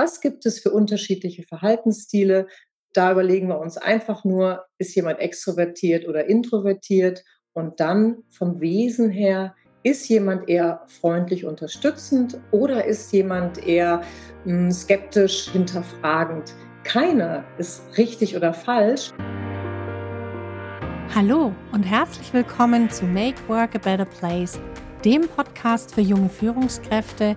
[0.00, 2.46] was gibt es für unterschiedliche Verhaltensstile.
[2.94, 9.10] Da überlegen wir uns einfach nur, ist jemand extrovertiert oder introvertiert und dann vom Wesen
[9.10, 14.00] her, ist jemand eher freundlich unterstützend oder ist jemand eher
[14.46, 16.54] mh, hm, skeptisch hinterfragend?
[16.82, 19.10] Keiner ist richtig oder falsch.
[21.14, 24.58] Hallo und herzlich willkommen zu Make Work a Better Place,
[25.04, 27.36] dem Podcast für junge Führungskräfte,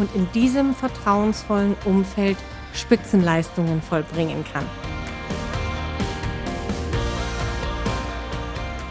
[0.00, 2.38] und in diesem vertrauensvollen Umfeld
[2.72, 4.64] Spitzenleistungen vollbringen kann.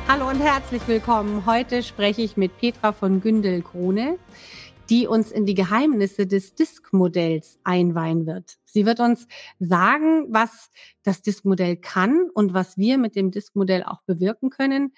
[0.08, 1.46] Hallo und herzlich willkommen.
[1.46, 4.20] Heute spreche ich mit Petra von Gündel-Krone,
[4.90, 8.58] die uns in die Geheimnisse des Disk-Modells einweihen wird.
[8.66, 9.28] Sie wird uns
[9.60, 10.70] sagen, was
[11.04, 14.94] das Disk-Modell kann und was wir mit dem Disk-Modell auch bewirken können.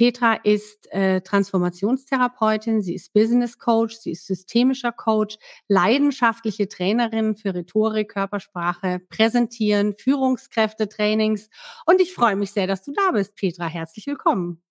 [0.00, 5.36] Petra ist äh, Transformationstherapeutin, sie ist Business Coach, sie ist systemischer Coach,
[5.68, 11.50] leidenschaftliche Trainerin für Rhetorik, Körpersprache, Präsentieren, Führungskräftetrainings.
[11.84, 13.66] Und ich freue mich sehr, dass du da bist, Petra.
[13.66, 14.62] Herzlich willkommen.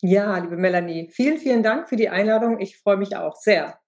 [0.00, 2.58] Ja, liebe Melanie, vielen, vielen Dank für die Einladung.
[2.58, 3.78] Ich freue mich auch sehr.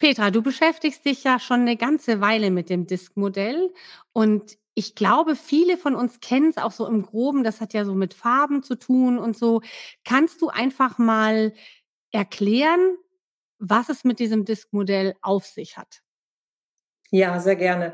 [0.00, 3.72] Petra, du beschäftigst dich ja schon eine ganze Weile mit dem Disk-Modell
[4.12, 7.44] und ich glaube, viele von uns kennen es auch so im Groben.
[7.44, 9.60] Das hat ja so mit Farben zu tun und so.
[10.04, 11.52] Kannst du einfach mal
[12.10, 12.96] erklären,
[13.58, 16.02] was es mit diesem Disk-Modell auf sich hat?
[17.10, 17.92] Ja, sehr gerne.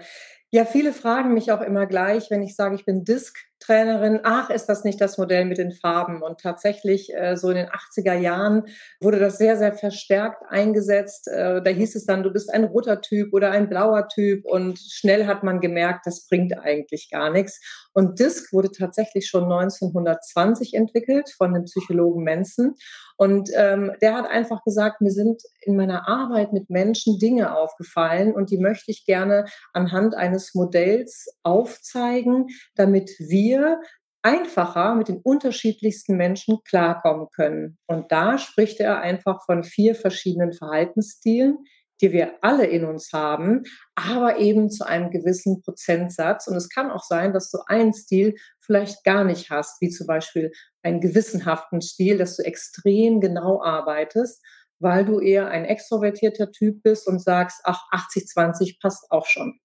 [0.51, 4.51] Ja, viele fragen mich auch immer gleich, wenn ich sage, ich bin Disk Trainerin, ach,
[4.51, 6.23] ist das nicht das Modell mit den Farben?
[6.23, 8.65] Und tatsächlich, äh, so in den 80er Jahren
[9.01, 11.29] wurde das sehr, sehr verstärkt eingesetzt.
[11.29, 14.47] Äh, da hieß es dann, du bist ein roter Typ oder ein blauer Typ.
[14.47, 17.61] Und schnell hat man gemerkt, das bringt eigentlich gar nichts.
[17.93, 22.75] Und DISC wurde tatsächlich schon 1920 entwickelt von dem Psychologen Manson.
[23.17, 28.33] Und ähm, der hat einfach gesagt, mir sind in meiner Arbeit mit Menschen Dinge aufgefallen
[28.33, 29.45] und die möchte ich gerne
[29.75, 32.47] anhand eines Modells aufzeigen,
[32.77, 33.81] damit wir wir
[34.23, 37.79] einfacher mit den unterschiedlichsten Menschen klarkommen können.
[37.87, 41.59] Und da spricht er einfach von vier verschiedenen Verhaltensstilen,
[42.01, 46.47] die wir alle in uns haben, aber eben zu einem gewissen Prozentsatz.
[46.47, 50.07] Und es kann auch sein, dass du einen Stil vielleicht gar nicht hast, wie zum
[50.07, 50.51] Beispiel
[50.83, 54.43] einen gewissenhaften Stil, dass du extrem genau arbeitest,
[54.79, 59.61] weil du eher ein extrovertierter Typ bist und sagst, ach, 80-20 passt auch schon.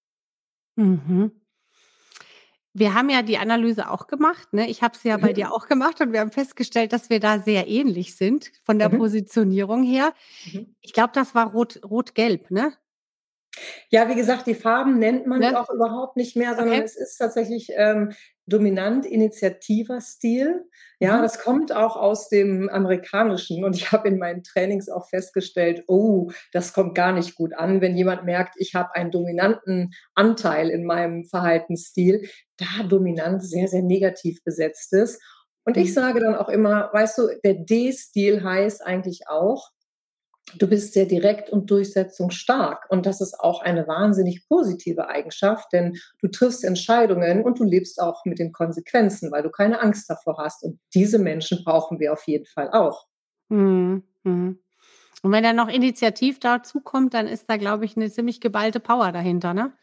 [0.75, 1.44] Mhm.
[2.77, 4.51] Wir haben ja die Analyse auch gemacht.
[4.51, 4.69] Ne?
[4.69, 7.39] Ich habe sie ja bei dir auch gemacht und wir haben festgestellt, dass wir da
[7.39, 8.97] sehr ähnlich sind von der mhm.
[8.97, 10.13] Positionierung her.
[10.51, 10.75] Mhm.
[10.81, 12.73] Ich glaube, das war rot, rot-gelb, ne?
[13.89, 15.57] Ja, wie gesagt, die Farben nennt man ne?
[15.57, 16.83] auch überhaupt nicht mehr, sondern okay.
[16.83, 18.11] es ist tatsächlich ähm,
[18.47, 20.65] dominant initiativer Stil.
[20.99, 21.21] Ja, mhm.
[21.23, 26.31] das kommt auch aus dem Amerikanischen und ich habe in meinen Trainings auch festgestellt, oh,
[26.53, 30.85] das kommt gar nicht gut an, wenn jemand merkt, ich habe einen dominanten Anteil in
[30.85, 35.21] meinem Verhaltensstil, da dominant sehr, sehr negativ besetzt ist.
[35.65, 35.93] Und ich mhm.
[35.93, 39.71] sage dann auch immer, weißt du, der D-Stil heißt eigentlich auch,
[40.53, 42.85] du bist sehr direkt und durchsetzungsstark.
[42.89, 47.99] Und das ist auch eine wahnsinnig positive Eigenschaft, denn du triffst Entscheidungen und du lebst
[47.99, 50.63] auch mit den Konsequenzen, weil du keine Angst davor hast.
[50.63, 53.07] Und diese Menschen brauchen wir auf jeden Fall auch.
[53.49, 54.03] Mhm.
[54.23, 58.79] Und wenn dann noch Initiativ dazu kommt, dann ist da, glaube ich, eine ziemlich geballte
[58.79, 59.73] Power dahinter, ne?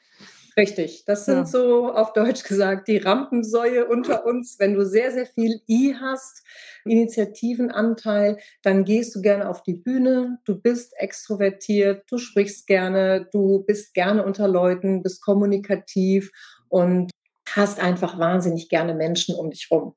[0.57, 1.45] Richtig, das sind ja.
[1.47, 4.59] so auf Deutsch gesagt die Rampensäue unter uns.
[4.59, 6.45] Wenn du sehr, sehr viel I hast,
[6.85, 13.65] Initiativenanteil, dann gehst du gerne auf die Bühne, du bist extrovertiert, du sprichst gerne, du
[13.65, 16.31] bist gerne unter Leuten, bist kommunikativ
[16.69, 17.11] und
[17.49, 19.95] hast einfach wahnsinnig gerne Menschen um dich rum.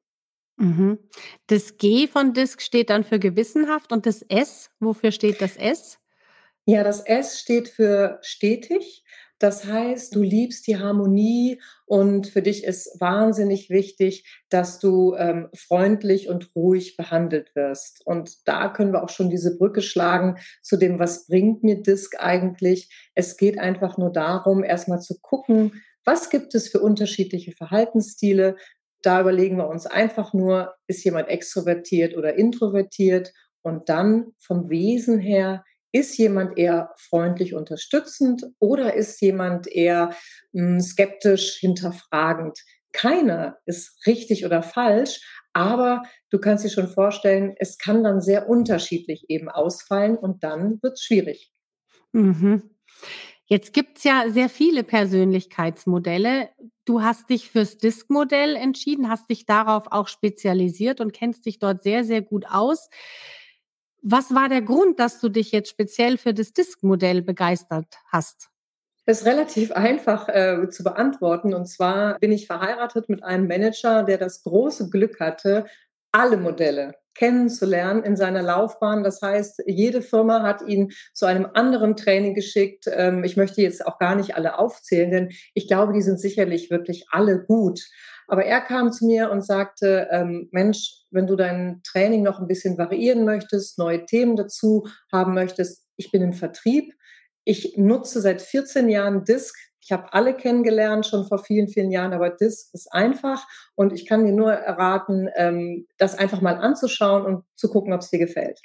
[0.58, 1.00] Mhm.
[1.48, 6.00] Das G von Disk steht dann für gewissenhaft und das S, wofür steht das S?
[6.66, 9.04] Ja, das S steht für stetig.
[9.40, 15.50] Das heißt, du liebst die Harmonie und für dich ist wahnsinnig wichtig, dass du ähm,
[15.54, 18.02] freundlich und ruhig behandelt wirst.
[18.06, 22.16] Und da können wir auch schon diese Brücke schlagen zu dem, was bringt mir Disk
[22.18, 22.90] eigentlich.
[23.14, 28.56] Es geht einfach nur darum, erstmal zu gucken, was gibt es für unterschiedliche Verhaltensstile.
[29.02, 33.34] Da überlegen wir uns einfach nur, ist jemand extrovertiert oder introvertiert?
[33.62, 35.66] Und dann vom Wesen her
[35.96, 40.10] ist jemand eher freundlich unterstützend oder ist jemand eher
[40.52, 42.60] mh, hm, skeptisch hinterfragend?
[42.92, 45.22] Keiner ist richtig oder falsch,
[45.54, 50.84] aber du kannst dir schon vorstellen, es kann dann sehr unterschiedlich eben ausfallen und dann
[50.84, 51.54] wird es schwierig.
[52.12, 52.70] Mhm.
[53.46, 56.50] Jetzt gibt es ja sehr viele Persönlichkeitsmodelle.
[56.84, 61.84] Du hast dich fürs Disk-Modell entschieden, hast dich darauf auch spezialisiert und kennst dich dort
[61.84, 62.90] sehr, sehr gut aus.
[64.08, 68.50] Was war der Grund, dass du dich jetzt speziell für das Disk-Modell begeistert hast?
[69.08, 71.56] Das ist relativ einfach äh, zu beantworten.
[71.56, 75.66] Und zwar bin ich verheiratet mit einem Manager, der das große Glück hatte,
[76.12, 79.04] alle Modelle kennenzulernen in seiner Laufbahn.
[79.04, 82.86] Das heißt, jede Firma hat ihn zu einem anderen Training geschickt.
[82.92, 86.70] Ähm, ich möchte jetzt auch gar nicht alle aufzählen, denn ich glaube, die sind sicherlich
[86.70, 87.82] wirklich alle gut.
[88.28, 92.48] Aber er kam zu mir und sagte, ähm, Mensch, wenn du dein Training noch ein
[92.48, 96.94] bisschen variieren möchtest, neue Themen dazu haben möchtest, ich bin im Vertrieb.
[97.44, 99.56] Ich nutze seit 14 Jahren Disk.
[99.86, 103.46] Ich habe alle kennengelernt, schon vor vielen, vielen Jahren, aber Disk ist einfach
[103.76, 108.02] und ich kann dir nur erraten, ähm, das einfach mal anzuschauen und zu gucken, ob
[108.02, 108.60] es dir gefällt.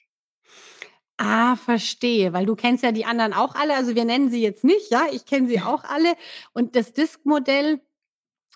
[1.19, 3.76] Ah, verstehe, weil du kennst ja die anderen auch alle.
[3.76, 6.14] Also wir nennen sie jetzt nicht, ja, ich kenne sie auch alle.
[6.55, 7.82] Und das Disk-Modell,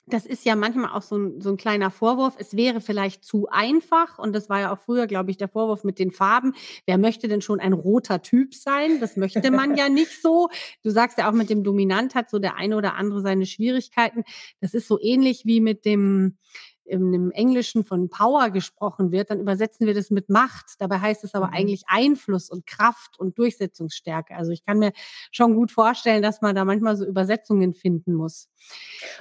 [0.06, 2.34] das ist ja manchmal auch so ein, so ein kleiner Vorwurf.
[2.38, 4.18] Es wäre vielleicht zu einfach.
[4.18, 6.54] Und das war ja auch früher, glaube ich, der Vorwurf mit den Farben.
[6.86, 9.00] Wer möchte denn schon ein roter Typ sein?
[9.00, 10.50] Das möchte man ja nicht so.
[10.82, 14.24] Du sagst ja auch mit dem Dominant hat so der eine oder andere seine Schwierigkeiten.
[14.60, 16.36] Das ist so ähnlich wie mit dem,
[16.84, 20.74] im Englischen von Power gesprochen wird, dann übersetzen wir das mit Macht.
[20.78, 21.54] Dabei heißt es aber mhm.
[21.54, 24.34] eigentlich Einfluss und Kraft und Durchsetzungsstärke.
[24.34, 24.92] Also ich kann mir
[25.32, 28.48] schon gut vorstellen, dass man da manchmal so Übersetzungen finden muss.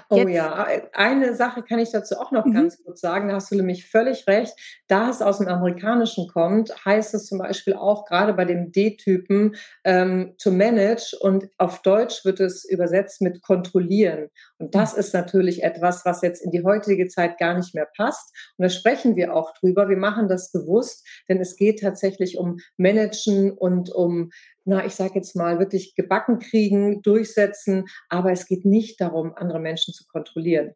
[0.10, 2.54] Oh Jetzt, ja, eine Sache kann ich dazu auch noch mhm.
[2.54, 3.30] ganz kurz sagen.
[3.30, 4.54] Da hast du nämlich völlig recht.
[4.88, 9.56] Da es aus dem Amerikanischen kommt, heißt es zum Beispiel auch gerade bei dem D-Typen
[9.84, 14.30] ähm, to manage und auf Deutsch wird es übersetzt mit kontrollieren.
[14.58, 15.00] Und das mhm.
[15.00, 18.34] ist natürlich etwas, was jetzt in die heutige Zeit gar nicht mehr passt.
[18.58, 19.90] Und da sprechen wir auch drüber.
[19.90, 24.32] Wir machen das bewusst, denn es geht tatsächlich um Managen und um
[24.66, 29.60] na, ich sage jetzt mal, wirklich gebacken kriegen, durchsetzen, aber es geht nicht darum, andere
[29.60, 30.72] Menschen zu kontrollieren.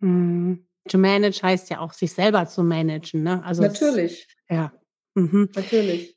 [0.00, 0.56] Mm.
[0.88, 3.22] To manage heißt ja auch, sich selber zu managen.
[3.22, 3.44] Ne?
[3.44, 4.26] Also Natürlich.
[4.48, 4.72] Es, ja.
[5.14, 5.48] Mhm.
[5.54, 6.16] Natürlich.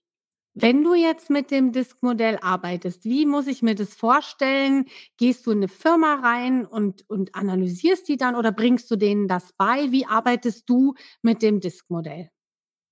[0.56, 4.86] Wenn du jetzt mit dem Disk-Modell arbeitest, wie muss ich mir das vorstellen?
[5.18, 9.28] Gehst du in eine Firma rein und, und analysierst die dann oder bringst du denen
[9.28, 9.92] das bei?
[9.92, 12.30] Wie arbeitest du mit dem Disk-Modell?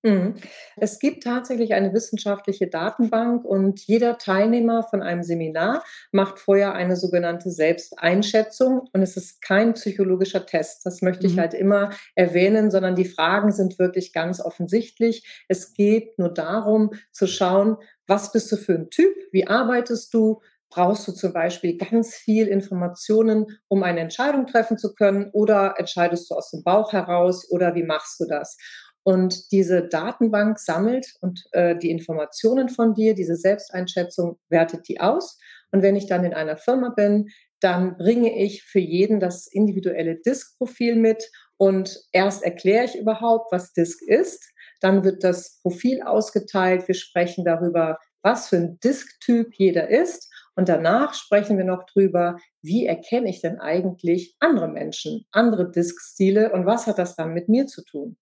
[0.04, 0.34] Mhm.
[0.76, 6.96] Es gibt tatsächlich eine wissenschaftliche Datenbank und jeder Teilnehmer von einem Seminar macht vorher eine
[6.96, 10.84] sogenannte Selbsteinschätzung und es ist kein psychologischer Test.
[10.84, 11.40] Das möchte ich mhm.
[11.40, 15.44] halt immer erwähnen, sondern die Fragen sind wirklich ganz offensichtlich.
[15.48, 17.76] Es geht nur darum zu schauen,
[18.08, 19.14] was bist du für ein Typ?
[19.30, 20.40] Wie arbeitest du?
[20.68, 25.30] Brauchst du zum Beispiel ganz viel Informationen, um eine Entscheidung treffen zu können?
[25.32, 27.46] Oder entscheidest du aus dem Bauch heraus?
[27.50, 28.56] Oder wie machst du das?
[29.04, 35.38] Und diese Datenbank sammelt und äh, die Informationen von dir, diese Selbsteinschätzung wertet die aus.
[35.72, 37.28] Und wenn ich dann in einer Firma bin,
[37.60, 43.72] dann bringe ich für jeden das individuelle Disk-Profil mit und erst erkläre ich überhaupt, was
[43.72, 44.50] Disk ist.
[44.80, 46.88] Dann wird das Profil ausgeteilt.
[46.88, 50.28] Wir sprechen darüber, was für ein Disk-Typ jeder ist.
[50.56, 56.52] Und danach sprechen wir noch drüber, wie erkenne ich denn eigentlich andere Menschen, andere Disk-Stile
[56.52, 58.16] und was hat das dann mit mir zu tun?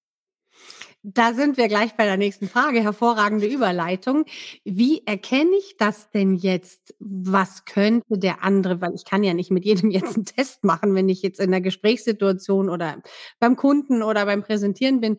[1.02, 2.83] Da sind wir gleich bei der nächsten Frage.
[2.83, 4.26] Hervorragende Überleitung.
[4.64, 6.95] Wie erkenne ich das denn jetzt?
[6.99, 10.95] Was könnte der andere, weil ich kann ja nicht mit jedem jetzt einen Test machen,
[10.95, 13.02] wenn ich jetzt in der Gesprächssituation oder
[13.38, 15.16] beim Kunden oder beim Präsentieren bin.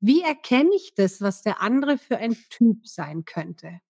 [0.00, 3.80] Wie erkenne ich das, was der andere für ein Typ sein könnte?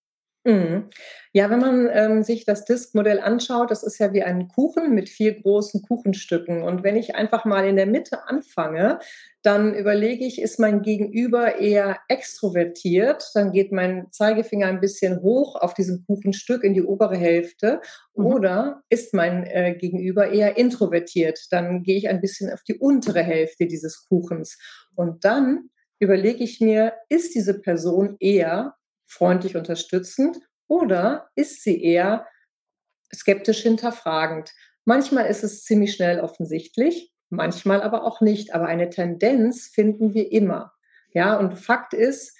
[0.44, 0.88] Mhm.
[1.34, 5.10] Ja, wenn man ähm, sich das Disk-Modell anschaut, das ist ja wie ein Kuchen mit
[5.10, 6.62] vier großen Kuchenstücken.
[6.62, 9.00] Und wenn ich einfach mal in der Mitte anfange,
[9.42, 15.56] dann überlege ich, ist mein Gegenüber eher extrovertiert, dann geht mein Zeigefinger ein bisschen hoch
[15.56, 17.80] auf diesem Kuchenstück in die obere Hälfte,
[18.14, 18.26] mhm.
[18.26, 23.22] oder ist mein äh, Gegenüber eher introvertiert, dann gehe ich ein bisschen auf die untere
[23.22, 24.58] Hälfte dieses Kuchens.
[24.94, 25.68] Und dann
[25.98, 28.74] überlege ich mir, ist diese Person eher
[29.10, 30.38] freundlich unterstützend
[30.68, 32.26] oder ist sie eher
[33.12, 34.52] skeptisch hinterfragend?
[34.84, 38.54] Manchmal ist es ziemlich schnell offensichtlich, manchmal aber auch nicht.
[38.54, 40.72] Aber eine Tendenz finden wir immer.
[41.12, 42.36] Ja, und Fakt ist,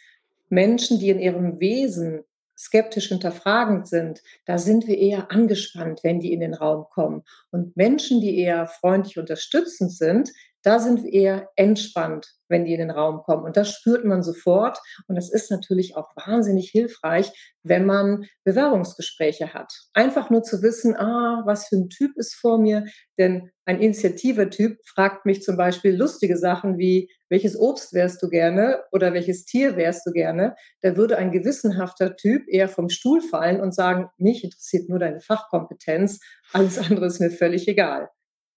[0.48, 2.24] Menschen, die in ihrem Wesen
[2.56, 7.22] skeptisch hinterfragend sind, da sind wir eher angespannt, wenn die in den Raum kommen.
[7.50, 10.30] Und Menschen, die eher freundlich unterstützend sind,
[10.62, 13.44] da sind wir eher entspannt, wenn die in den Raum kommen.
[13.44, 14.78] Und das spürt man sofort.
[15.06, 19.72] Und das ist natürlich auch wahnsinnig hilfreich, wenn man Bewerbungsgespräche hat.
[19.94, 22.84] Einfach nur zu wissen, ah, was für ein Typ ist vor mir.
[23.18, 28.82] Denn ein Initiativer-Typ fragt mich zum Beispiel lustige Sachen wie, welches Obst wärst du gerne
[28.92, 30.56] oder welches Tier wärst du gerne?
[30.82, 35.20] Da würde ein gewissenhafter Typ eher vom Stuhl fallen und sagen, mich interessiert nur deine
[35.20, 36.20] Fachkompetenz,
[36.52, 38.10] alles andere ist mir völlig egal.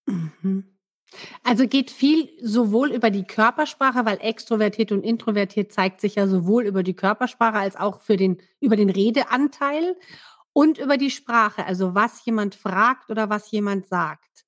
[0.08, 0.73] Mhm.
[1.44, 6.66] Also geht viel sowohl über die Körpersprache, weil extrovertiert und introvertiert zeigt sich ja sowohl
[6.66, 9.96] über die Körpersprache als auch für den, über den Redeanteil
[10.54, 14.46] und über die Sprache, also was jemand fragt oder was jemand sagt.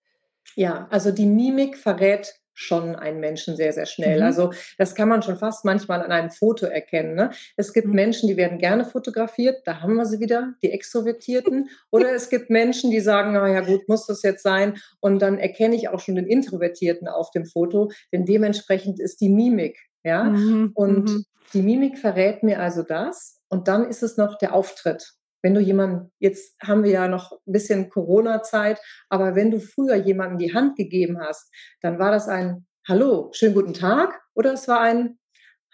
[0.55, 4.19] Ja, also die Mimik verrät schon einen Menschen sehr, sehr schnell.
[4.19, 4.25] Mhm.
[4.25, 7.13] Also das kann man schon fast manchmal an einem Foto erkennen.
[7.13, 7.31] Ne?
[7.57, 7.93] Es gibt mhm.
[7.93, 11.69] Menschen, die werden gerne fotografiert, da haben wir sie wieder, die Extrovertierten.
[11.91, 14.77] Oder es gibt Menschen, die sagen, na ja gut, muss das jetzt sein?
[15.01, 19.29] Und dann erkenne ich auch schon den Introvertierten auf dem Foto, denn dementsprechend ist die
[19.29, 19.77] Mimik.
[20.03, 20.23] Ja?
[20.23, 20.71] Mhm.
[20.73, 21.25] Und mhm.
[21.53, 23.41] die Mimik verrät mir also das.
[23.49, 25.13] Und dann ist es noch der Auftritt.
[25.45, 29.93] Wenn du jemanden, jetzt haben wir ja noch ein bisschen Corona-Zeit, aber wenn du früher
[29.93, 34.67] jemandem die Hand gegeben hast, dann war das ein Hallo, schönen guten Tag oder es
[34.67, 35.19] war ein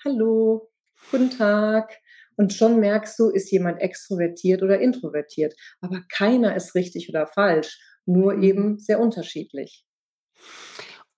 [0.04, 0.70] Hallo,
[1.10, 1.98] guten Tag.
[2.36, 5.56] Und schon merkst du, ist jemand extrovertiert oder introvertiert.
[5.80, 9.86] Aber keiner ist richtig oder falsch, nur eben sehr unterschiedlich.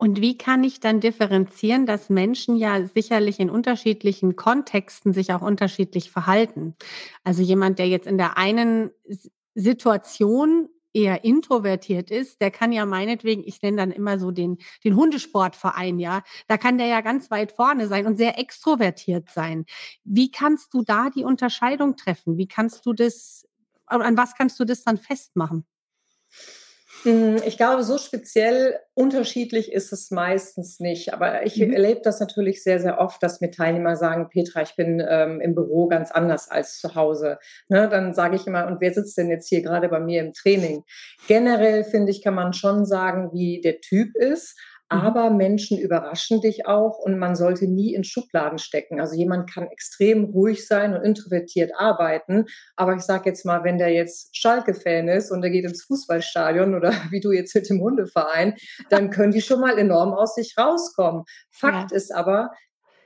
[0.04, 5.42] Und wie kann ich dann differenzieren, dass Menschen ja sicherlich in unterschiedlichen Kontexten sich auch
[5.42, 6.76] unterschiedlich verhalten?
[7.24, 8.92] Also jemand, der jetzt in der einen
[9.56, 14.98] Situation eher introvertiert ist, der kann ja meinetwegen, ich nenne dann immer so den, den
[14.98, 19.64] Hundesportverein, ja, da kann der ja ganz weit vorne sein und sehr extrovertiert sein.
[20.04, 22.38] Wie kannst du da die Unterscheidung treffen?
[22.38, 23.48] Wie kannst du das,
[23.86, 25.66] an was kannst du das dann festmachen?
[27.04, 31.14] Hm, ich glaube, so speziell unterschiedlich ist es meistens nicht.
[31.14, 31.74] Aber ich mhm.
[31.74, 35.54] erlebe das natürlich sehr, sehr oft, dass mir Teilnehmer sagen, Petra, ich bin ähm, im
[35.54, 37.40] Büro ganz anders als zu Hause.
[37.68, 40.34] Ne, dann sage ich immer, und wer sitzt denn jetzt hier gerade bei mir im
[40.34, 40.84] Training?
[41.28, 44.58] Generell finde ich, kann man schon sagen, wie der Typ ist.
[44.94, 45.02] Mhm.
[45.02, 49.00] Aber Menschen überraschen dich auch und man sollte nie in Schubladen stecken.
[49.00, 52.46] Also jemand kann extrem ruhig sein und introvertiert arbeiten.
[52.76, 56.76] Aber ich sage jetzt mal, wenn der jetzt Schalke-Fan ist und der geht ins Fußballstadion
[56.76, 58.56] oder wie du jetzt mit dem Hundeverein,
[58.90, 61.24] dann können die schon mal enorm aus sich rauskommen.
[61.52, 61.98] Fakt ja.
[61.98, 62.52] ist aber,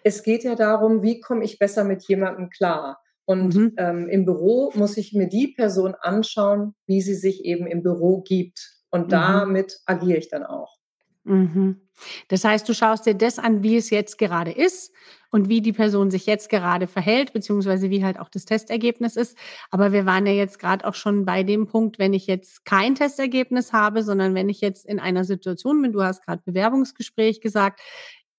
[0.04, 3.02] es geht ja darum, wie komme ich besser mit jemandem klar.
[3.26, 3.74] Und mhm.
[3.78, 8.22] ähm, im Büro muss ich mir die Person anschauen, wie sie sich eben im Büro
[8.22, 8.78] gibt.
[8.90, 9.12] Und mhm.
[9.12, 10.77] damit agiere ich dann auch.
[11.28, 11.82] Mhm.
[12.28, 14.94] Das heißt, du schaust dir das an, wie es jetzt gerade ist
[15.32, 19.38] und wie die Person sich jetzt gerade verhält, beziehungsweise wie halt auch das Testergebnis ist.
[19.72, 22.96] Aber wir waren ja jetzt gerade auch schon bei dem Punkt, wenn ich jetzt kein
[22.96, 27.82] Testergebnis habe, sondern wenn ich jetzt in einer Situation bin, du hast gerade Bewerbungsgespräch gesagt,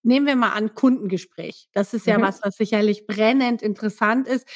[0.02, 1.68] nehmen wir mal an Kundengespräch.
[1.72, 2.22] Das ist ja mhm.
[2.22, 4.46] was, was sicherlich brennend interessant ist,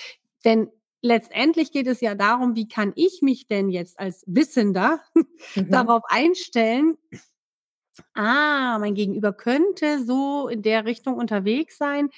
[0.44, 0.68] denn
[1.02, 5.70] letztendlich geht es ja darum, wie kann ich mich denn jetzt als Wissender mhm.
[5.70, 6.96] darauf einstellen,
[8.14, 12.08] Ah, mein Gegenüber könnte so in der Richtung unterwegs sein,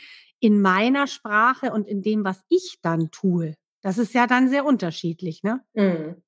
[0.40, 3.54] in meiner Sprache und in dem, was ich dann tue.
[3.82, 5.64] Das ist ja dann sehr unterschiedlich, ne?
[5.74, 6.22] Mhm.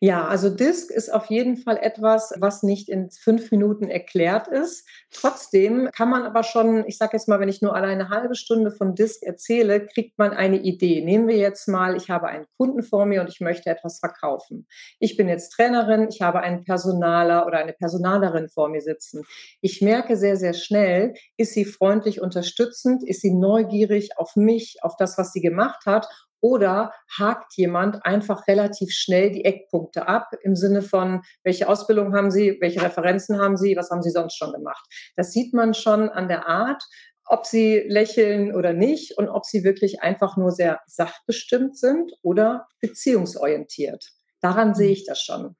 [0.00, 4.86] Ja, also Disk ist auf jeden Fall etwas, was nicht in fünf Minuten erklärt ist.
[5.10, 8.36] Trotzdem kann man aber schon, ich sage jetzt mal, wenn ich nur alleine eine halbe
[8.36, 11.04] Stunde von Disk erzähle, kriegt man eine Idee.
[11.04, 14.68] Nehmen wir jetzt mal, ich habe einen Kunden vor mir und ich möchte etwas verkaufen.
[15.00, 19.24] Ich bin jetzt Trainerin, ich habe einen Personaler oder eine Personalerin vor mir sitzen.
[19.60, 24.94] Ich merke sehr, sehr schnell, ist sie freundlich unterstützend, ist sie neugierig auf mich, auf
[24.96, 26.06] das, was sie gemacht hat
[26.40, 32.30] oder hakt jemand einfach relativ schnell die Eckpunkte ab im Sinne von, welche Ausbildung haben
[32.30, 34.84] Sie, welche Referenzen haben Sie, was haben Sie sonst schon gemacht?
[35.16, 36.82] Das sieht man schon an der Art,
[37.28, 42.66] ob sie lächeln oder nicht und ob sie wirklich einfach nur sehr sachbestimmt sind oder
[42.80, 44.08] beziehungsorientiert.
[44.40, 45.56] Daran sehe ich das schon.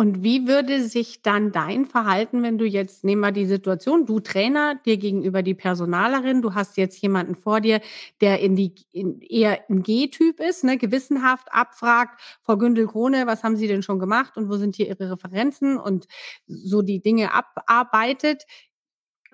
[0.00, 4.18] Und wie würde sich dann dein Verhalten, wenn du jetzt, nehmen wir die Situation, du
[4.18, 7.82] Trainer, dir gegenüber die Personalerin, du hast jetzt jemanden vor dir,
[8.22, 13.56] der in die in eher ein G-Typ ist, ne, gewissenhaft abfragt, Frau Gündel-Krone, was haben
[13.56, 16.06] Sie denn schon gemacht und wo sind hier Ihre Referenzen und
[16.46, 18.44] so die Dinge abarbeitet.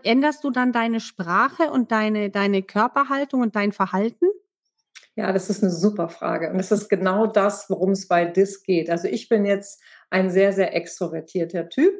[0.02, 4.26] Änderst du dann deine Sprache und deine, deine Körperhaltung und dein Verhalten?
[5.16, 6.50] Ja, das ist eine super Frage.
[6.50, 8.90] Und das ist genau das, worum es bei DIS geht.
[8.90, 11.94] Also ich bin jetzt ein sehr, sehr extrovertierter Typ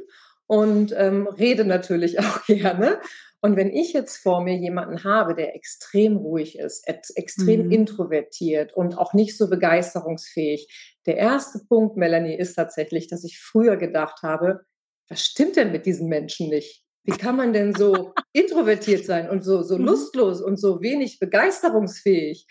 [0.46, 3.00] und ähm, rede natürlich auch gerne.
[3.40, 7.73] Und wenn ich jetzt vor mir jemanden habe, der extrem ruhig ist, extrem mhm.
[7.73, 13.76] introvertiert und auch nicht so begeisterungsfähig, der erste Punkt, Melanie, ist tatsächlich, dass ich früher
[13.76, 14.62] gedacht habe,
[15.08, 16.87] was stimmt denn mit diesen Menschen nicht?
[17.06, 19.85] wie kann man denn so introvertiert sein und so, so mhm.
[19.85, 22.46] lustlos und so wenig begeisterungsfähig?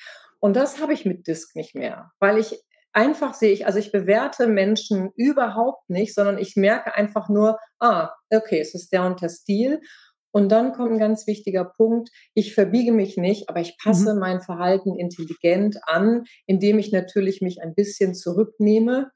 [0.46, 3.92] Und das habe ich mit Disk nicht mehr, weil ich einfach sehe ich, also ich
[3.92, 9.24] bewerte Menschen überhaupt nicht, sondern ich merke einfach nur, ah, okay, es ist der und
[9.24, 9.82] der Stil.
[10.30, 14.20] Und dann kommt ein ganz wichtiger Punkt, ich verbiege mich nicht, aber ich passe mhm.
[14.20, 19.10] mein Verhalten intelligent an, indem ich natürlich mich ein bisschen zurücknehme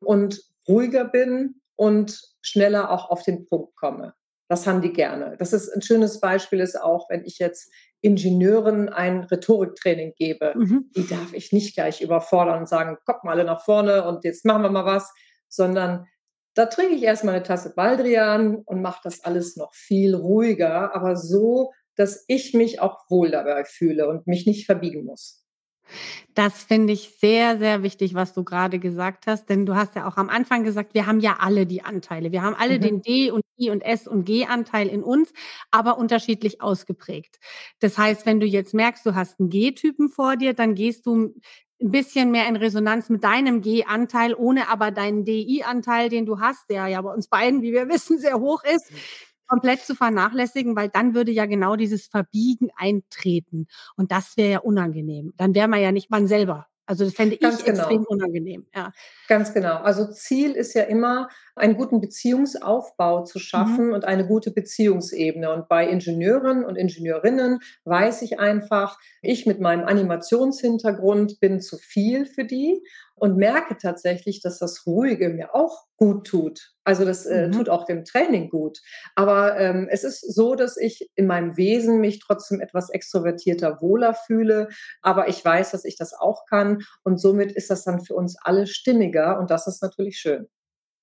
[0.00, 4.14] und ruhiger bin und schneller auch auf den Punkt komme.
[4.48, 5.36] Das haben die gerne.
[5.38, 7.70] Das ist ein schönes Beispiel ist auch, wenn ich jetzt
[8.02, 10.90] Ingenieuren ein Rhetoriktraining gebe, mhm.
[10.94, 14.44] die darf ich nicht gleich überfordern und sagen, kommt mal alle nach vorne und jetzt
[14.44, 15.12] machen wir mal was,
[15.48, 16.06] sondern
[16.54, 21.16] da trinke ich erstmal eine Tasse Baldrian und mache das alles noch viel ruhiger, aber
[21.16, 25.42] so, dass ich mich auch wohl dabei fühle und mich nicht verbiegen muss.
[26.34, 30.08] Das finde ich sehr, sehr wichtig, was du gerade gesagt hast, denn du hast ja
[30.08, 32.32] auch am Anfang gesagt, wir haben ja alle die Anteile.
[32.32, 32.80] Wir haben alle mhm.
[32.80, 35.32] den D und I und S und G-Anteil in uns,
[35.70, 37.38] aber unterschiedlich ausgeprägt.
[37.80, 41.32] Das heißt, wenn du jetzt merkst, du hast einen G-Typen vor dir, dann gehst du
[41.82, 46.70] ein bisschen mehr in Resonanz mit deinem G-Anteil, ohne aber deinen DI-Anteil, den du hast,
[46.70, 48.90] der ja bei uns beiden, wie wir wissen, sehr hoch ist,
[49.46, 53.66] komplett zu vernachlässigen, weil dann würde ja genau dieses Verbiegen eintreten.
[53.96, 55.34] Und das wäre ja unangenehm.
[55.36, 56.68] Dann wäre man ja nicht man selber.
[56.92, 57.78] Also das fände ich Ganz genau.
[57.78, 58.66] extrem unangenehm.
[58.74, 58.92] Ja.
[59.26, 59.76] Ganz genau.
[59.76, 63.92] Also Ziel ist ja immer, einen guten Beziehungsaufbau zu schaffen mhm.
[63.94, 65.50] und eine gute Beziehungsebene.
[65.50, 72.26] Und bei Ingenieuren und Ingenieurinnen weiß ich einfach, ich mit meinem Animationshintergrund bin zu viel
[72.26, 72.82] für die
[73.14, 76.72] und merke tatsächlich, dass das Ruhige mir auch gut tut.
[76.84, 77.52] Also das äh, mhm.
[77.52, 78.80] tut auch dem Training gut.
[79.14, 84.14] Aber ähm, es ist so, dass ich in meinem Wesen mich trotzdem etwas extrovertierter, wohler
[84.14, 84.68] fühle.
[85.00, 86.82] Aber ich weiß, dass ich das auch kann.
[87.04, 89.38] Und somit ist das dann für uns alle stimmiger.
[89.38, 90.48] Und das ist natürlich schön.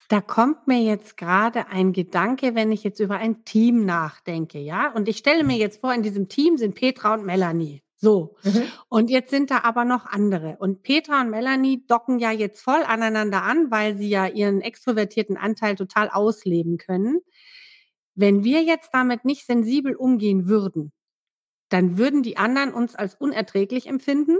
[0.10, 4.92] Da kommt mir jetzt gerade ein Gedanke, wenn ich jetzt über ein Team nachdenke, ja?
[4.92, 7.84] Und ich stelle mir jetzt vor, in diesem Team sind Petra und Melanie.
[8.01, 8.38] So.
[8.44, 8.63] Mhm.
[8.88, 10.56] Und jetzt sind da aber noch andere.
[10.60, 15.38] Und Petra und Melanie docken ja jetzt voll aneinander an, weil sie ja ihren extrovertierten
[15.38, 17.20] Anteil total ausleben können.
[18.15, 20.94] Wenn wir jetzt damit nicht sensibel umgehen würden,
[21.67, 24.38] dann würden die anderen uns als unerträglich empfinden.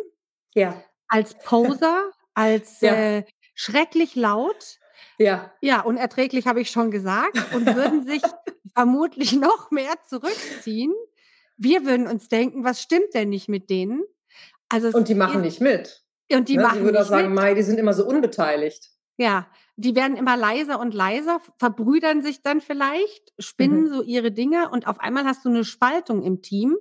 [0.53, 0.81] Ja.
[1.07, 2.93] Als Poser, als ja.
[2.93, 4.79] äh, schrecklich laut
[5.17, 5.51] ja.
[5.62, 8.21] Ja, unerträglich habe ich schon gesagt und würden sich
[8.73, 10.93] vermutlich noch mehr zurückziehen.
[11.60, 14.02] Wir würden uns denken, was stimmt denn nicht mit denen?
[14.69, 16.04] Also und die machen nicht mit.
[16.32, 16.63] Und die ne?
[16.63, 18.89] machen Ich würde auch sagen, Mai, die sind immer so unbeteiligt.
[19.17, 23.88] Ja, die werden immer leiser und leiser, verbrüdern sich dann vielleicht, spinnen mhm.
[23.88, 26.78] so ihre Dinge und auf einmal hast du eine Spaltung im Team.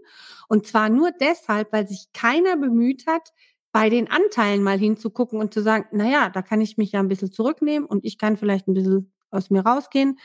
[0.48, 3.32] Und zwar nur deshalb, weil sich keiner bemüht hat,
[3.72, 7.08] bei den Anteilen mal hinzugucken und zu sagen, naja, da kann ich mich ja ein
[7.08, 10.18] bisschen zurücknehmen und ich kann vielleicht ein bisschen aus mir rausgehen.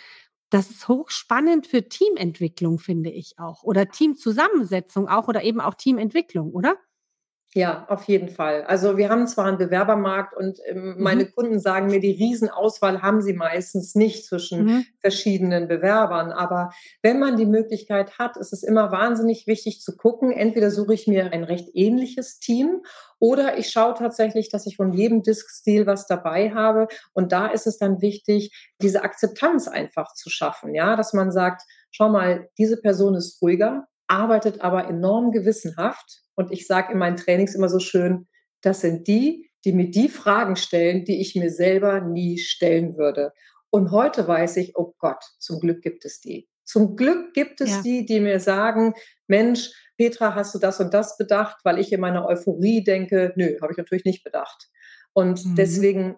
[0.53, 3.63] Das ist hochspannend für Teamentwicklung, finde ich auch.
[3.63, 6.77] Oder Teamzusammensetzung auch oder eben auch Teamentwicklung, oder?
[7.55, 8.63] Ja, auf jeden Fall.
[8.63, 11.35] Also wir haben zwar einen Bewerbermarkt und ähm, meine mhm.
[11.35, 14.85] Kunden sagen mir, die Riesenauswahl haben sie meistens nicht zwischen mhm.
[14.99, 16.31] verschiedenen Bewerbern.
[16.31, 16.71] Aber
[17.03, 20.31] wenn man die Möglichkeit hat, ist es immer wahnsinnig wichtig zu gucken.
[20.31, 22.81] Entweder suche ich mir ein recht ähnliches Team
[23.19, 26.87] oder ich schaue tatsächlich, dass ich von jedem Disk-Stil was dabei habe.
[27.13, 30.73] Und da ist es dann wichtig, diese Akzeptanz einfach zu schaffen.
[30.73, 31.61] Ja, dass man sagt,
[31.91, 37.17] schau mal, diese Person ist ruhiger, arbeitet aber enorm gewissenhaft und ich sage in meinen
[37.17, 38.27] Trainings immer so schön,
[38.61, 43.33] das sind die, die mir die Fragen stellen, die ich mir selber nie stellen würde.
[43.71, 46.47] Und heute weiß ich, oh Gott, zum Glück gibt es die.
[46.63, 47.81] Zum Glück gibt es ja.
[47.81, 48.93] die, die mir sagen,
[49.27, 51.57] Mensch, Petra, hast du das und das bedacht?
[51.63, 54.69] Weil ich in meiner Euphorie denke, nö, habe ich natürlich nicht bedacht.
[55.13, 55.55] Und mhm.
[55.55, 56.17] deswegen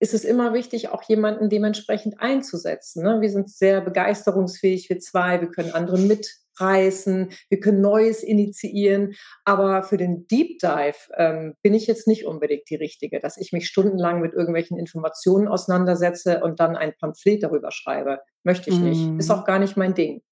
[0.00, 3.02] ist es immer wichtig, auch jemanden dementsprechend einzusetzen.
[3.02, 3.20] Ne?
[3.20, 9.14] Wir sind sehr begeisterungsfähig, wir zwei, wir können andere mit reißen, wir können Neues initiieren.
[9.44, 13.52] Aber für den Deep Dive ähm, bin ich jetzt nicht unbedingt die Richtige, dass ich
[13.52, 18.20] mich stundenlang mit irgendwelchen Informationen auseinandersetze und dann ein Pamphlet darüber schreibe.
[18.42, 19.18] Möchte ich nicht.
[19.18, 20.22] Ist auch gar nicht mein Ding.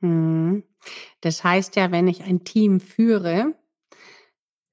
[0.00, 0.62] Mhm.
[1.20, 3.54] Das heißt ja, wenn ich ein Team führe,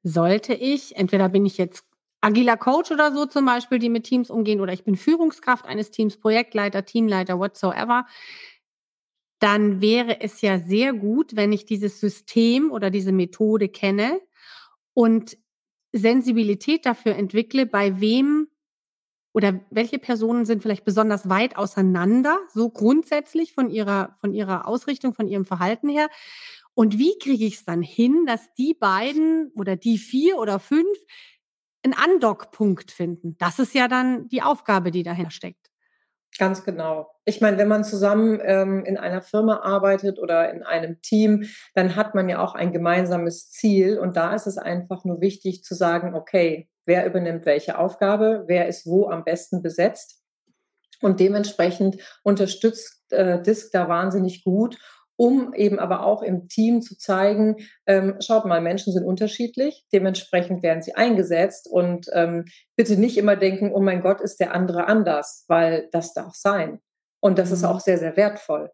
[0.04, 1.86] sollte ich, entweder bin ich jetzt
[2.22, 5.92] agiler Coach oder so zum Beispiel, die mit Teams umgehen, oder ich bin Führungskraft eines
[5.92, 8.06] Teams, Projektleiter, Teamleiter, whatsoever,
[9.44, 14.22] dann wäre es ja sehr gut, wenn ich dieses System oder diese Methode kenne
[14.94, 15.38] und
[15.92, 18.48] Sensibilität dafür entwickle, bei wem
[19.34, 25.14] oder welche Personen sind vielleicht besonders weit auseinander, so grundsätzlich von ihrer, von ihrer Ausrichtung,
[25.14, 26.08] von ihrem Verhalten her.
[26.74, 30.98] Und wie kriege ich es dann hin, dass die beiden oder die vier oder fünf
[31.84, 33.36] einen Andockpunkt finden?
[33.40, 35.70] Das ist ja dann die Aufgabe, die dahinter steckt.
[36.38, 37.13] Ganz genau.
[37.26, 41.96] Ich meine, wenn man zusammen ähm, in einer Firma arbeitet oder in einem Team, dann
[41.96, 43.98] hat man ja auch ein gemeinsames Ziel.
[43.98, 48.68] Und da ist es einfach nur wichtig zu sagen, okay, wer übernimmt welche Aufgabe, wer
[48.68, 50.22] ist wo am besten besetzt.
[51.02, 54.78] Und dementsprechend unterstützt äh, DISC da wahnsinnig gut,
[55.16, 60.64] um eben aber auch im Team zu zeigen, ähm, schaut mal, Menschen sind unterschiedlich, dementsprechend
[60.64, 64.88] werden sie eingesetzt und ähm, bitte nicht immer denken, oh mein Gott, ist der andere
[64.88, 66.80] anders, weil das darf sein.
[67.24, 67.56] Und das mhm.
[67.56, 68.70] ist auch sehr, sehr wertvoll.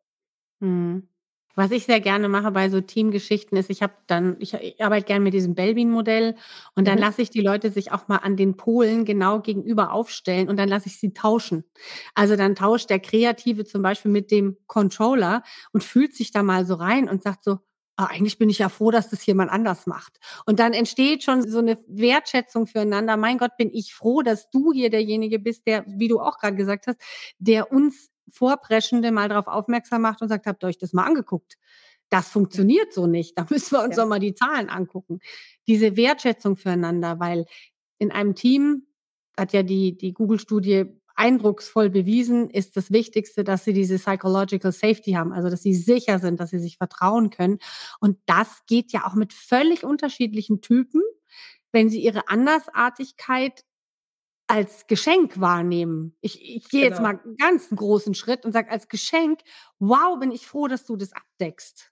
[0.59, 1.07] Mhm.
[1.53, 5.05] Was ich sehr gerne mache bei so Teamgeschichten ist, ich habe dann, ich, ich arbeite
[5.05, 6.35] gerne mit diesem Belbin-Modell
[6.73, 7.01] und dann mhm.
[7.01, 10.67] lasse ich die Leute sich auch mal an den Polen genau gegenüber aufstellen und dann
[10.67, 11.63] lasse ich sie tauschen.
[12.15, 16.65] Also dann tauscht der Kreative zum Beispiel mit dem Controller und fühlt sich da mal
[16.65, 17.59] so rein und sagt so,
[17.97, 20.19] ah, eigentlich bin ich ja froh, dass das jemand anders macht.
[20.47, 23.15] Und dann entsteht schon so eine Wertschätzung füreinander.
[23.15, 26.55] Mein Gott, bin ich froh, dass du hier derjenige bist, der, wie du auch gerade
[26.55, 26.99] gesagt hast,
[27.37, 31.57] der uns Vorpreschende mal darauf aufmerksam macht und sagt, habt ihr euch das mal angeguckt?
[32.09, 33.37] Das funktioniert so nicht.
[33.37, 34.03] Da müssen wir uns ja.
[34.03, 35.19] doch mal die Zahlen angucken.
[35.67, 37.45] Diese Wertschätzung füreinander, weil
[37.97, 38.87] in einem Team
[39.37, 45.11] hat ja die, die Google-Studie eindrucksvoll bewiesen, ist das Wichtigste, dass sie diese Psychological Safety
[45.11, 47.59] haben, also dass sie sicher sind, dass sie sich vertrauen können.
[47.99, 51.01] Und das geht ja auch mit völlig unterschiedlichen Typen,
[51.73, 53.65] wenn sie ihre Andersartigkeit
[54.49, 56.17] als Geschenk wahrnehmen.
[56.21, 56.91] Ich, ich gehe genau.
[56.91, 59.41] jetzt mal einen ganz großen Schritt und sage als Geschenk,
[59.77, 61.91] wow, bin ich froh, dass du das abdeckst.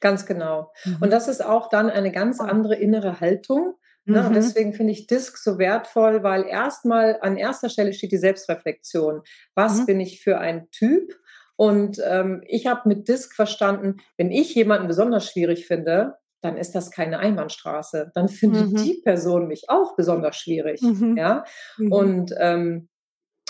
[0.00, 0.72] Ganz genau.
[0.84, 0.96] Mhm.
[1.00, 3.74] Und das ist auch dann eine ganz andere innere Haltung.
[4.06, 4.20] Ne?
[4.20, 4.26] Mhm.
[4.26, 9.22] Und deswegen finde ich Disk so wertvoll, weil erstmal an erster Stelle steht die Selbstreflexion.
[9.54, 9.86] Was mhm.
[9.86, 11.14] bin ich für ein Typ?
[11.56, 16.74] Und ähm, ich habe mit Disk verstanden, wenn ich jemanden besonders schwierig finde, dann ist
[16.74, 18.10] das keine Einbahnstraße.
[18.14, 18.76] Dann findet mhm.
[18.76, 20.82] die Person mich auch besonders schwierig.
[20.82, 21.16] Mhm.
[21.16, 21.44] Ja?
[21.78, 21.92] Mhm.
[21.92, 22.88] Und ähm,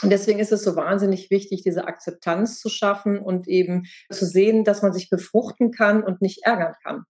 [0.03, 4.83] deswegen ist es so wahnsinnig wichtig, diese Akzeptanz zu schaffen und eben zu sehen, dass
[4.83, 7.05] man sich befruchten kann und nicht ärgern kann.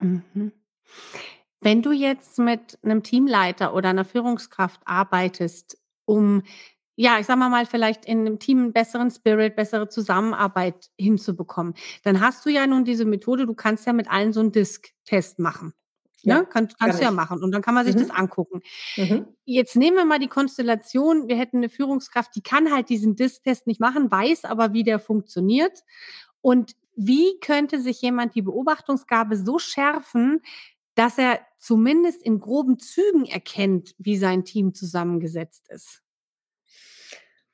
[0.00, 0.52] Mhm.
[1.60, 6.42] Wenn du jetzt mit einem Teamleiter oder einer Führungskraft arbeitest, um
[6.94, 11.74] ja, ich sag mal mal, vielleicht in einem Team einen besseren Spirit, bessere Zusammenarbeit hinzubekommen.
[12.04, 15.38] Dann hast du ja nun diese Methode, du kannst ja mit allen so einen Disk-Test
[15.38, 15.72] machen.
[16.22, 16.46] Ja, ne?
[16.46, 17.42] Kann, kannst kann du ja machen.
[17.42, 18.00] Und dann kann man sich mhm.
[18.00, 18.60] das angucken.
[18.96, 19.26] Mhm.
[19.44, 23.66] Jetzt nehmen wir mal die Konstellation, wir hätten eine Führungskraft, die kann halt diesen Disk-Test
[23.66, 25.82] nicht machen, weiß aber, wie der funktioniert.
[26.40, 30.42] Und wie könnte sich jemand die Beobachtungsgabe so schärfen,
[30.94, 36.02] dass er zumindest in groben Zügen erkennt, wie sein Team zusammengesetzt ist?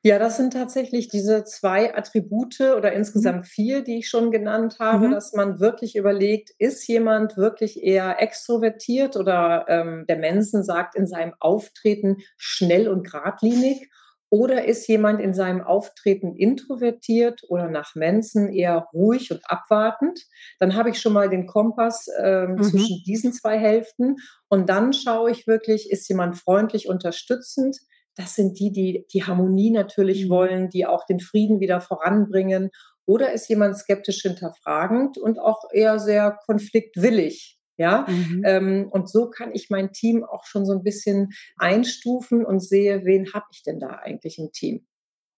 [0.04, 2.98] Ja, das sind tatsächlich diese zwei Attribute oder mhm.
[2.98, 5.12] insgesamt vier, die ich schon genannt habe, mhm.
[5.12, 11.06] dass man wirklich überlegt, ist jemand wirklich eher extrovertiert oder ähm, der Mensen sagt in
[11.06, 13.90] seinem Auftreten schnell und geradlinig
[14.30, 20.20] oder ist jemand in seinem Auftreten introvertiert oder nach Mensen eher ruhig und abwartend?
[20.58, 22.62] Dann habe ich schon mal den Kompass äh, mhm.
[22.62, 24.16] zwischen diesen zwei Hälften.
[24.48, 27.78] Und dann schaue ich wirklich, ist jemand freundlich unterstützend?
[28.18, 30.30] Das sind die, die die Harmonie natürlich mhm.
[30.30, 32.70] wollen, die auch den Frieden wieder voranbringen.
[33.06, 37.56] Oder ist jemand skeptisch hinterfragend und auch eher sehr konfliktwillig?
[37.76, 38.42] Ja, mhm.
[38.44, 43.04] ähm, und so kann ich mein Team auch schon so ein bisschen einstufen und sehe,
[43.04, 44.84] wen habe ich denn da eigentlich im Team?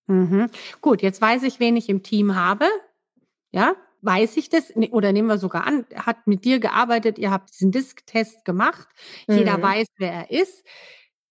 [0.06, 0.46] Mhm.
[0.80, 2.64] Gut, jetzt weiß ich, wen ich im Team habe.
[3.52, 4.74] Ja, weiß ich das?
[4.74, 8.88] Ne, oder nehmen wir sogar an, hat mit dir gearbeitet, ihr habt diesen Disk-Test gemacht,
[9.28, 9.62] jeder mhm.
[9.62, 10.64] weiß, wer er ist.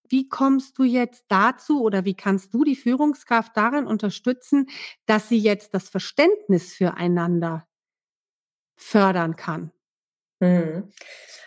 [0.09, 4.67] Wie kommst du jetzt dazu oder wie kannst du die Führungskraft darin unterstützen,
[5.05, 7.67] dass sie jetzt das Verständnis füreinander
[8.75, 9.71] fördern kann?
[10.39, 10.91] Mhm.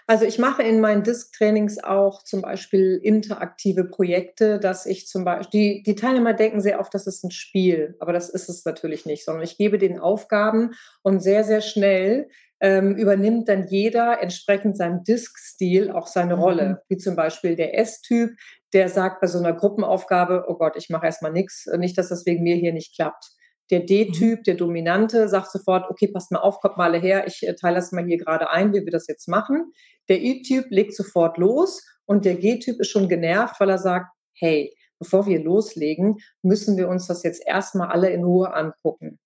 [0.06, 5.50] Also ich mache in meinen Disk-Trainings auch zum Beispiel interaktive Projekte, dass ich zum Beispiel,
[5.50, 9.06] die, die Teilnehmer denken sehr oft, das ist ein Spiel, aber das ist es natürlich
[9.06, 10.72] nicht, sondern ich gebe den Aufgaben
[11.02, 12.28] und sehr, sehr schnell
[12.62, 16.68] ähm, übernimmt dann jeder entsprechend seinem Disk-Stil auch seine Rolle.
[16.68, 16.76] Mhm.
[16.88, 18.30] Wie zum Beispiel der S-Typ,
[18.72, 22.24] der sagt bei so einer Gruppenaufgabe, oh Gott, ich mache erstmal nichts, nicht, dass das
[22.24, 23.32] wegen mir hier nicht klappt.
[23.72, 24.42] Der D-Typ, mhm.
[24.44, 27.90] der Dominante, sagt sofort, okay, passt mal auf, kommt mal her, ich äh, teile das
[27.90, 29.72] mal hier gerade ein, wie wir das jetzt machen.
[30.08, 34.72] Der I-Typ legt sofort los und der G-Typ ist schon genervt, weil er sagt, hey,
[35.00, 39.18] bevor wir loslegen, müssen wir uns das jetzt erstmal alle in Ruhe angucken.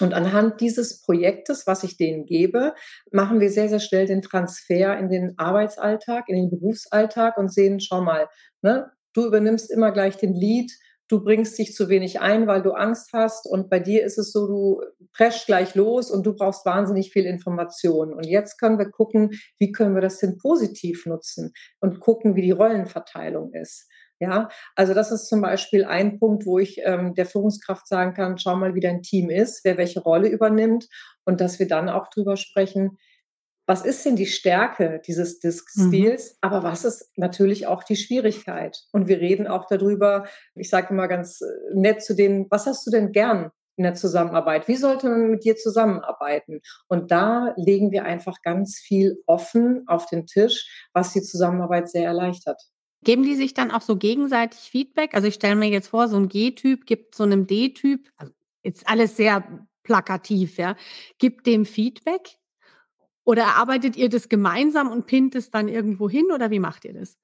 [0.00, 2.74] Und anhand dieses Projektes, was ich denen gebe,
[3.12, 7.80] machen wir sehr, sehr schnell den Transfer in den Arbeitsalltag, in den Berufsalltag und sehen,
[7.80, 8.28] schau mal,
[8.62, 10.72] ne, du übernimmst immer gleich den Lead,
[11.08, 14.32] du bringst dich zu wenig ein, weil du Angst hast und bei dir ist es
[14.32, 14.82] so, du
[15.12, 18.12] presch gleich los und du brauchst wahnsinnig viel Information.
[18.12, 22.42] Und jetzt können wir gucken, wie können wir das denn positiv nutzen und gucken, wie
[22.42, 23.88] die Rollenverteilung ist.
[24.18, 28.38] Ja, also das ist zum Beispiel ein Punkt, wo ich ähm, der Führungskraft sagen kann,
[28.38, 30.88] schau mal, wie dein Team ist, wer welche Rolle übernimmt
[31.24, 32.96] und dass wir dann auch drüber sprechen,
[33.66, 36.36] was ist denn die Stärke dieses Disk-Stils, mhm.
[36.40, 38.78] aber was ist natürlich auch die Schwierigkeit?
[38.92, 42.86] Und wir reden auch darüber, ich sage immer ganz äh, nett zu denen, was hast
[42.86, 44.68] du denn gern in der Zusammenarbeit?
[44.68, 46.60] Wie sollte man mit dir zusammenarbeiten?
[46.88, 52.04] Und da legen wir einfach ganz viel offen auf den Tisch, was die Zusammenarbeit sehr
[52.04, 52.62] erleichtert.
[53.06, 55.14] Geben die sich dann auch so gegenseitig Feedback?
[55.14, 58.32] Also ich stelle mir jetzt vor, so ein G-Typ gibt so einem D-Typ, also
[58.64, 60.74] jetzt alles sehr plakativ, ja,
[61.18, 62.36] gibt dem Feedback?
[63.22, 66.94] Oder erarbeitet ihr das gemeinsam und pinnt es dann irgendwo hin oder wie macht ihr
[66.94, 67.16] das?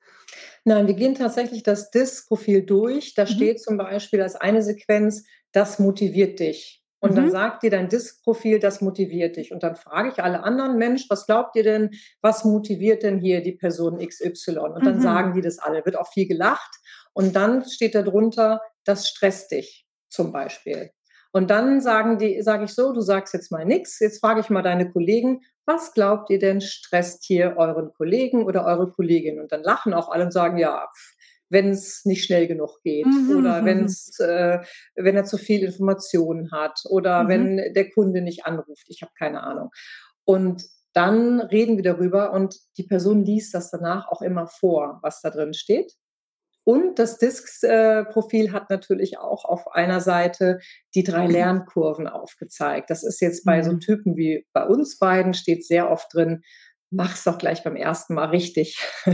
[0.62, 3.14] Nein, wir gehen tatsächlich das DIS-Profil durch.
[3.14, 3.28] Da mhm.
[3.28, 6.81] steht zum Beispiel als eine Sequenz, das motiviert dich.
[7.02, 7.16] Und mhm.
[7.16, 9.52] dann sagt dir dein Disk-Profil, das motiviert dich.
[9.52, 13.42] Und dann frage ich alle anderen, Mensch, was glaubt ihr denn, was motiviert denn hier
[13.42, 14.58] die Person XY?
[14.58, 15.02] Und dann mhm.
[15.02, 15.84] sagen die das alle.
[15.84, 16.76] Wird auch viel gelacht.
[17.12, 20.92] Und dann steht da drunter, das stresst dich zum Beispiel.
[21.32, 23.98] Und dann sagen die, sage ich so, du sagst jetzt mal nichts.
[23.98, 28.64] Jetzt frage ich mal deine Kollegen, was glaubt ihr denn stresst hier euren Kollegen oder
[28.64, 29.40] eure Kollegin?
[29.40, 30.88] Und dann lachen auch alle und sagen, ja,
[31.52, 33.36] wenn es nicht schnell genug geht mhm.
[33.36, 34.26] oder mhm, wenn's, mhm.
[34.26, 34.60] äh,
[34.96, 37.28] wenn er zu viel Informationen hat oder mhm.
[37.28, 38.86] wenn der Kunde nicht anruft.
[38.88, 39.70] Ich habe keine Ahnung.
[40.24, 45.20] Und dann reden wir darüber und die Person liest das danach auch immer vor, was
[45.20, 45.92] da drin steht.
[46.64, 50.60] Und das Disks-Profil äh, hat natürlich auch auf einer Seite
[50.94, 52.88] die drei Lernkurven aufgezeigt.
[52.88, 53.80] Das ist jetzt bei so mhm.
[53.80, 56.42] Typen wie bei uns beiden steht sehr oft drin,
[56.92, 58.78] mach's doch gleich beim ersten Mal richtig.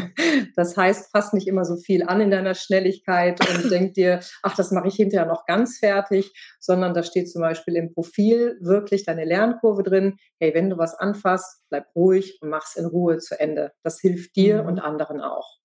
[0.56, 4.56] Das heißt, fass nicht immer so viel an in deiner Schnelligkeit und denk dir, ach,
[4.56, 9.04] das mache ich hinterher noch ganz fertig, sondern da steht zum Beispiel im Profil wirklich
[9.04, 10.16] deine Lernkurve drin.
[10.40, 13.72] Hey, wenn du was anfasst, bleib ruhig und mach's in Ruhe zu Ende.
[13.82, 14.68] Das hilft dir mhm.
[14.68, 15.58] und anderen auch.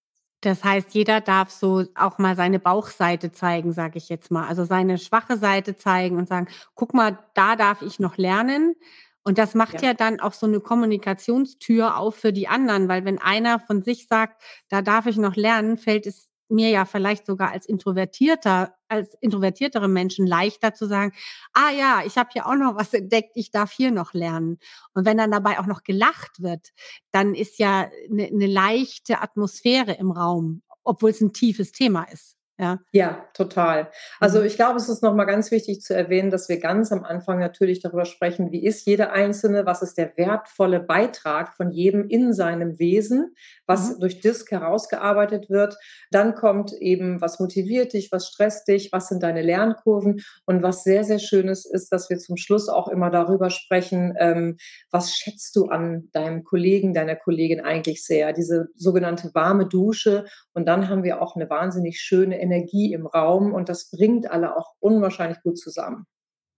[0.43, 4.47] Das heißt, jeder darf so auch mal seine Bauchseite zeigen, sage ich jetzt mal.
[4.47, 8.75] Also seine schwache Seite zeigen und sagen, guck mal, da darf ich noch lernen.
[9.23, 9.89] Und das macht ja.
[9.89, 9.93] ja.
[9.93, 14.41] dann auch so eine Kommunikationstür auf für die anderen, weil wenn einer von sich sagt,
[14.69, 19.87] da darf ich noch lernen, fällt es mir ja vielleicht sogar als introvertierter, als introvertiertere
[19.87, 21.13] Menschen leichter zu sagen,
[21.53, 24.59] ah ja, ich habe hier auch noch was entdeckt, ich darf hier noch lernen.
[24.93, 26.69] Und wenn dann dabei auch noch gelacht wird,
[27.11, 32.35] dann ist ja eine, eine leichte Atmosphäre im Raum, obwohl es ein tiefes Thema ist.
[32.63, 32.79] Ja.
[32.93, 33.91] ja, total.
[34.21, 34.45] Also mhm.
[34.45, 37.81] ich glaube, es ist nochmal ganz wichtig zu erwähnen, dass wir ganz am Anfang natürlich
[37.81, 42.79] darüber sprechen, wie ist jeder Einzelne, was ist der wertvolle Beitrag von jedem in seinem
[42.79, 43.35] Wesen,
[43.67, 43.99] was mhm.
[43.99, 45.75] durch DISC herausgearbeitet wird.
[46.09, 50.21] Dann kommt eben, was motiviert dich, was stresst dich, was sind deine Lernkurven.
[50.45, 54.13] Und was sehr, sehr schön ist, ist, dass wir zum Schluss auch immer darüber sprechen,
[54.17, 54.55] ähm,
[54.89, 58.31] was schätzt du an deinem Kollegen, deiner Kollegin eigentlich sehr.
[58.31, 60.23] Diese sogenannte warme Dusche.
[60.53, 64.55] Und dann haben wir auch eine wahnsinnig schöne Energie im Raum und das bringt alle
[64.55, 66.05] auch unwahrscheinlich gut zusammen.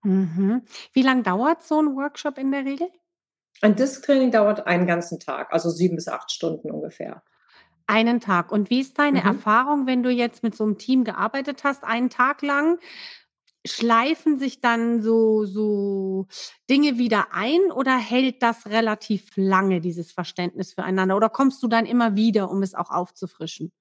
[0.04, 0.62] Mhm.
[0.94, 2.88] Wie lange dauert so ein Workshop in der Regel?
[3.62, 7.24] Ein Disk-Training dauert einen ganzen Tag, also sieben bis acht Stunden ungefähr.
[7.88, 8.52] Einen Tag.
[8.52, 9.28] Und wie ist deine mhm.
[9.28, 12.80] Erfahrung, wenn du jetzt mit so einem Team gearbeitet hast, einen Tag lang?
[13.66, 16.28] Schleifen sich dann so, so
[16.70, 21.16] Dinge wieder ein oder hält das relativ lange, dieses Verständnis füreinander?
[21.16, 23.72] Oder kommst du dann immer wieder, um es auch aufzufrischen?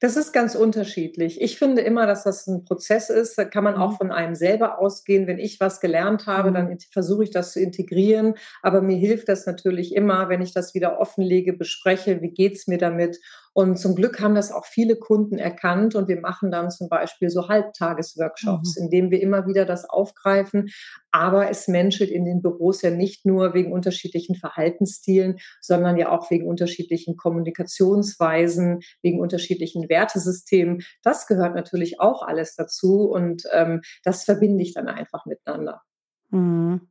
[0.00, 1.40] Das ist ganz unterschiedlich.
[1.40, 3.36] Ich finde immer, dass das ein Prozess ist.
[3.36, 3.96] Da kann man auch mhm.
[3.96, 5.26] von einem selber ausgehen.
[5.26, 6.78] Wenn ich was gelernt habe, dann mhm.
[6.92, 8.34] versuche ich das zu integrieren.
[8.62, 12.68] Aber mir hilft das natürlich immer, wenn ich das wieder offenlege, bespreche, wie geht es
[12.68, 13.18] mir damit
[13.52, 17.30] und zum Glück haben das auch viele Kunden erkannt und wir machen dann zum Beispiel
[17.30, 18.84] so Halbtagesworkshops, mhm.
[18.84, 20.70] in denen wir immer wieder das aufgreifen.
[21.10, 26.30] Aber es menschelt in den Büros ja nicht nur wegen unterschiedlichen Verhaltensstilen, sondern ja auch
[26.30, 30.82] wegen unterschiedlichen Kommunikationsweisen, wegen unterschiedlichen Wertesystemen.
[31.02, 35.82] Das gehört natürlich auch alles dazu und ähm, das verbinde ich dann einfach miteinander.
[36.30, 36.88] Mhm.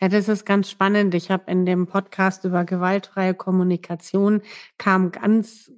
[0.00, 1.14] Ja, das ist ganz spannend.
[1.14, 4.42] Ich habe in dem Podcast über gewaltfreie Kommunikation
[4.78, 5.70] kam ganz,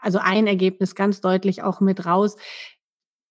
[0.00, 2.36] also ein Ergebnis ganz deutlich auch mit raus.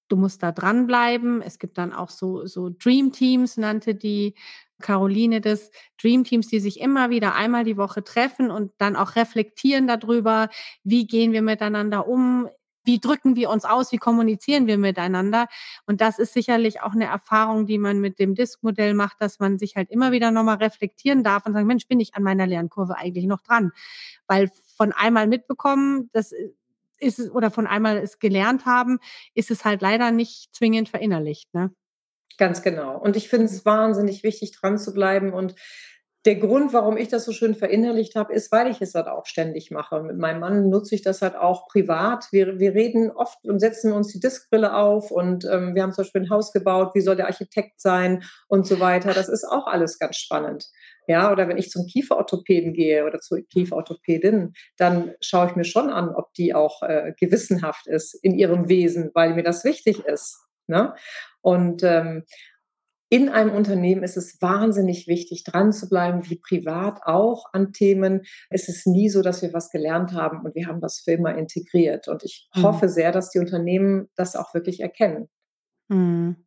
[0.10, 1.42] Du musst da dranbleiben.
[1.42, 4.36] Es gibt dann auch so, so Dream Teams, nannte die
[4.82, 9.16] Caroline das, Dream Teams, die sich immer wieder einmal die Woche treffen und dann auch
[9.16, 10.50] reflektieren darüber,
[10.84, 12.50] wie gehen wir miteinander um
[12.84, 15.48] wie drücken wir uns aus, wie kommunizieren wir miteinander.
[15.86, 19.58] Und das ist sicherlich auch eine Erfahrung, die man mit dem Disk-Modell macht, dass man
[19.58, 22.98] sich halt immer wieder nochmal reflektieren darf und sagen, Mensch, bin ich an meiner Lernkurve
[22.98, 23.72] eigentlich noch dran?
[24.28, 26.34] Weil von einmal mitbekommen, das
[27.00, 29.00] ist es, oder von einmal es gelernt haben,
[29.34, 31.54] ist es halt leider nicht zwingend verinnerlicht.
[31.54, 31.72] Ne?
[32.38, 32.98] Ganz genau.
[32.98, 35.56] Und ich finde es wahnsinnig wichtig, dran zu bleiben und
[36.26, 39.26] der Grund, warum ich das so schön verinnerlicht habe, ist, weil ich es halt auch
[39.26, 40.02] ständig mache.
[40.02, 42.28] Mit meinem Mann nutze ich das halt auch privat.
[42.32, 46.04] Wir, wir reden oft und setzen uns die Diskbrille auf und ähm, wir haben zum
[46.04, 49.14] Beispiel ein Haus gebaut, wie soll der Architekt sein und so weiter.
[49.14, 50.70] Das ist auch alles ganz spannend.
[51.08, 55.90] Ja, oder wenn ich zum Kieferorthopäden gehe oder zur Kieferorthopädin, dann schaue ich mir schon
[55.90, 60.40] an, ob die auch äh, gewissenhaft ist in ihrem Wesen, weil mir das wichtig ist.
[60.68, 60.94] Ne?
[61.42, 62.24] Und ähm,
[63.14, 68.24] in einem Unternehmen ist es wahnsinnig wichtig, dran zu bleiben, wie privat auch an Themen.
[68.50, 71.38] Es ist nie so, dass wir was gelernt haben und wir haben das für immer
[71.38, 72.08] integriert.
[72.08, 72.64] Und ich mhm.
[72.64, 75.30] hoffe sehr, dass die Unternehmen das auch wirklich erkennen.
[75.90, 76.38] Mhm.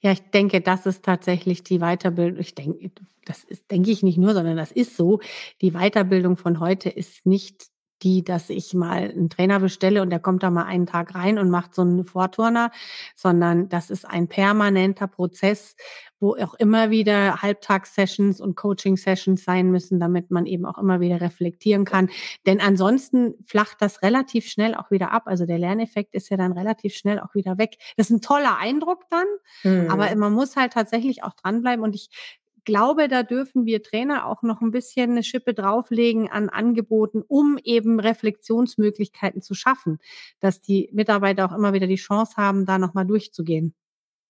[0.00, 2.40] Ja, ich denke, das ist tatsächlich die Weiterbildung.
[2.40, 2.90] Ich denke,
[3.26, 5.20] das ist, denke ich nicht nur, sondern das ist so.
[5.60, 7.66] Die Weiterbildung von heute ist nicht
[8.02, 11.38] die, dass ich mal einen Trainer bestelle und der kommt da mal einen Tag rein
[11.38, 12.70] und macht so einen Vorturner,
[13.14, 15.76] sondern das ist ein permanenter Prozess,
[16.20, 21.20] wo auch immer wieder Halbtagssessions und Coaching-Sessions sein müssen, damit man eben auch immer wieder
[21.20, 22.10] reflektieren kann.
[22.46, 25.22] Denn ansonsten flacht das relativ schnell auch wieder ab.
[25.26, 27.76] Also der Lerneffekt ist ja dann relativ schnell auch wieder weg.
[27.96, 29.26] Das ist ein toller Eindruck dann,
[29.64, 29.90] mhm.
[29.90, 31.82] aber man muss halt tatsächlich auch dranbleiben.
[31.82, 32.10] Und ich
[32.64, 37.58] glaube, da dürfen wir Trainer auch noch ein bisschen eine Schippe drauflegen an Angeboten, um
[37.62, 39.98] eben Reflexionsmöglichkeiten zu schaffen,
[40.40, 43.74] dass die Mitarbeiter auch immer wieder die Chance haben, da nochmal durchzugehen.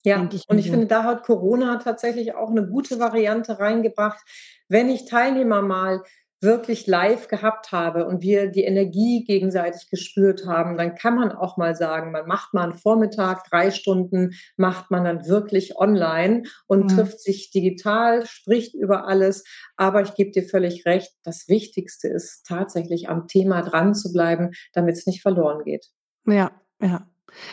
[0.04, 4.18] Ja, ich und ich finde, da hat Corona tatsächlich auch eine gute Variante reingebracht.
[4.66, 6.02] Wenn ich Teilnehmer mal
[6.40, 11.56] wirklich live gehabt habe und wir die Energie gegenseitig gespürt haben, dann kann man auch
[11.56, 16.84] mal sagen, man macht mal einen Vormittag, drei Stunden, macht man dann wirklich online und
[16.84, 16.88] mhm.
[16.88, 19.44] trifft sich digital, spricht über alles.
[19.76, 24.52] Aber ich gebe dir völlig recht, das Wichtigste ist tatsächlich am Thema dran zu bleiben,
[24.72, 25.88] damit es nicht verloren geht.
[26.26, 27.06] Ja, ja.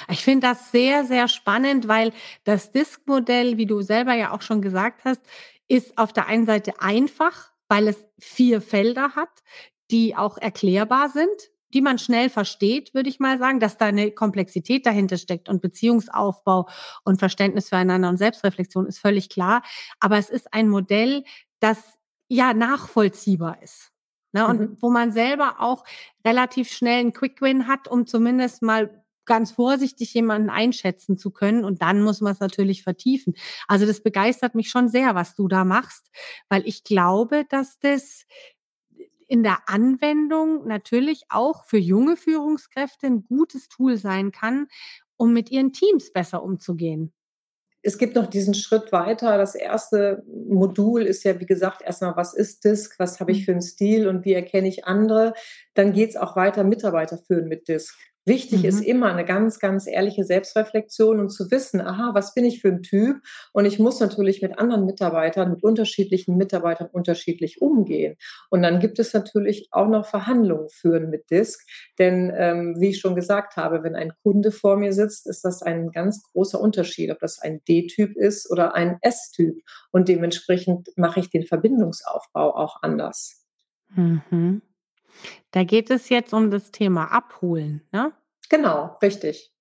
[0.10, 2.12] Ich finde das sehr, sehr spannend, weil
[2.46, 5.22] das Disk-Modell, wie du selber ja auch schon gesagt hast,
[5.68, 9.44] ist auf der einen Seite einfach, weil es vier Felder hat,
[9.92, 14.12] die auch erklärbar sind, die man schnell versteht, würde ich mal sagen, dass da eine
[14.12, 16.68] Komplexität dahinter steckt und Beziehungsaufbau
[17.04, 19.64] und Verständnis füreinander und Selbstreflexion ist völlig klar.
[20.00, 21.24] Aber es ist ein Modell,
[21.60, 21.98] das
[22.30, 23.92] ja nachvollziehbar ist.
[24.34, 24.78] Ne, und mhm.
[24.82, 25.86] wo man selber auch
[26.26, 31.64] relativ schnell einen Quick Win hat, um zumindest mal ganz vorsichtig jemanden einschätzen zu können.
[31.64, 33.36] Und dann muss man es natürlich vertiefen.
[33.68, 36.10] Also das begeistert mich schon sehr, was du da machst,
[36.50, 38.26] weil ich glaube, dass das
[39.28, 44.68] in der Anwendung natürlich auch für junge Führungskräfte ein gutes Tool sein kann,
[45.18, 47.14] um mit ihren Teams besser umzugehen.
[47.84, 49.38] Es gibt noch diesen Schritt weiter.
[49.38, 53.44] Das erste Modul ist ja, wie gesagt, erstmal, was ist Disk, was habe ich mhm.
[53.44, 55.34] für einen Stil und wie erkenne ich andere.
[55.74, 57.98] Dann geht es auch weiter, Mitarbeiter führen mit Disk.
[58.28, 58.66] Wichtig mhm.
[58.66, 62.68] ist immer eine ganz, ganz ehrliche Selbstreflexion und zu wissen, aha, was bin ich für
[62.68, 63.22] ein Typ?
[63.54, 68.18] Und ich muss natürlich mit anderen Mitarbeitern, mit unterschiedlichen Mitarbeitern unterschiedlich umgehen.
[68.50, 71.66] Und dann gibt es natürlich auch noch Verhandlungen führen mit Disk.
[72.00, 75.62] Denn ähm, wie ich schon gesagt habe, wenn ein Kunde vor mir sitzt, ist das
[75.62, 79.56] ein ganz großer Unterschied, ob das ein D-Typ ist oder ein S-Typ.
[79.92, 83.46] Und dementsprechend mache ich den Verbindungsaufbau auch anders.
[83.96, 84.62] Mhm.
[85.52, 88.12] Da geht es jetzt um das Thema Abholen, ne?
[88.50, 89.52] Genau, richtig.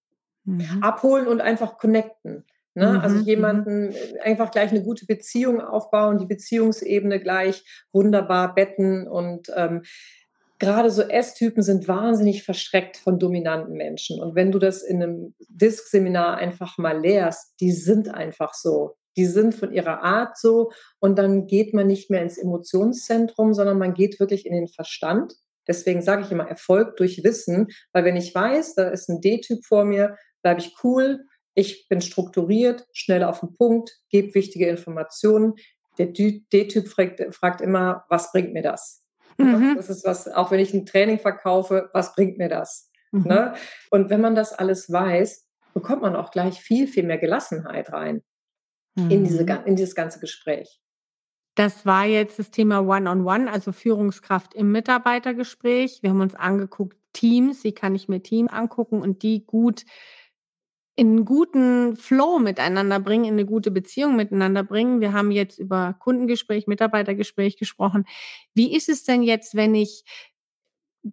[0.45, 0.83] Mhm.
[0.83, 2.45] Abholen und einfach connecten.
[2.75, 2.93] Ne?
[2.93, 3.01] Mhm.
[3.01, 3.23] Also mhm.
[3.25, 9.83] jemanden äh, einfach gleich eine gute Beziehung aufbauen, die Beziehungsebene gleich wunderbar betten und ähm,
[10.59, 14.21] gerade so S-Typen sind wahnsinnig verschreckt von dominanten Menschen.
[14.21, 18.97] Und wenn du das in einem Disk-Seminar einfach mal lehrst, die sind einfach so.
[19.17, 20.71] Die sind von ihrer Art so.
[20.99, 25.35] Und dann geht man nicht mehr ins Emotionszentrum, sondern man geht wirklich in den Verstand.
[25.69, 29.65] Deswegen sage ich immer Erfolg durch Wissen, weil wenn ich weiß, da ist ein D-Typ
[29.65, 31.25] vor mir, bleibe ich cool,
[31.55, 35.55] ich bin strukturiert, schnell auf den Punkt, gebe wichtige Informationen.
[35.99, 39.03] Der D-Typ fragt, fragt, immer, was bringt mir das?
[39.39, 39.75] Mhm.
[39.77, 42.91] Das ist was, auch wenn ich ein Training verkaufe, was bringt mir das?
[43.13, 43.25] Mhm.
[43.25, 43.55] Ne?
[43.91, 48.23] Und wenn man das alles weiß, bekommt man auch gleich viel, viel mehr Gelassenheit rein
[48.95, 49.11] mhm.
[49.11, 49.65] in, diese, mhm.
[49.65, 50.81] in dieses ganze Gespräch.
[51.57, 56.03] Das war jetzt das Thema One-on-One, -on -One, also Führungskraft im Mitarbeitergespräch.
[56.03, 59.85] Wir haben uns angeguckt, Teams, wie kann ich mir Teams angucken und die gut
[60.97, 65.01] in einen guten Flow miteinander bringen, in eine gute Beziehung miteinander bringen.
[65.01, 68.05] Wir haben jetzt über Kundengespräch, Mitarbeitergespräch gesprochen.
[68.55, 70.05] Wie ist es denn jetzt, wenn ich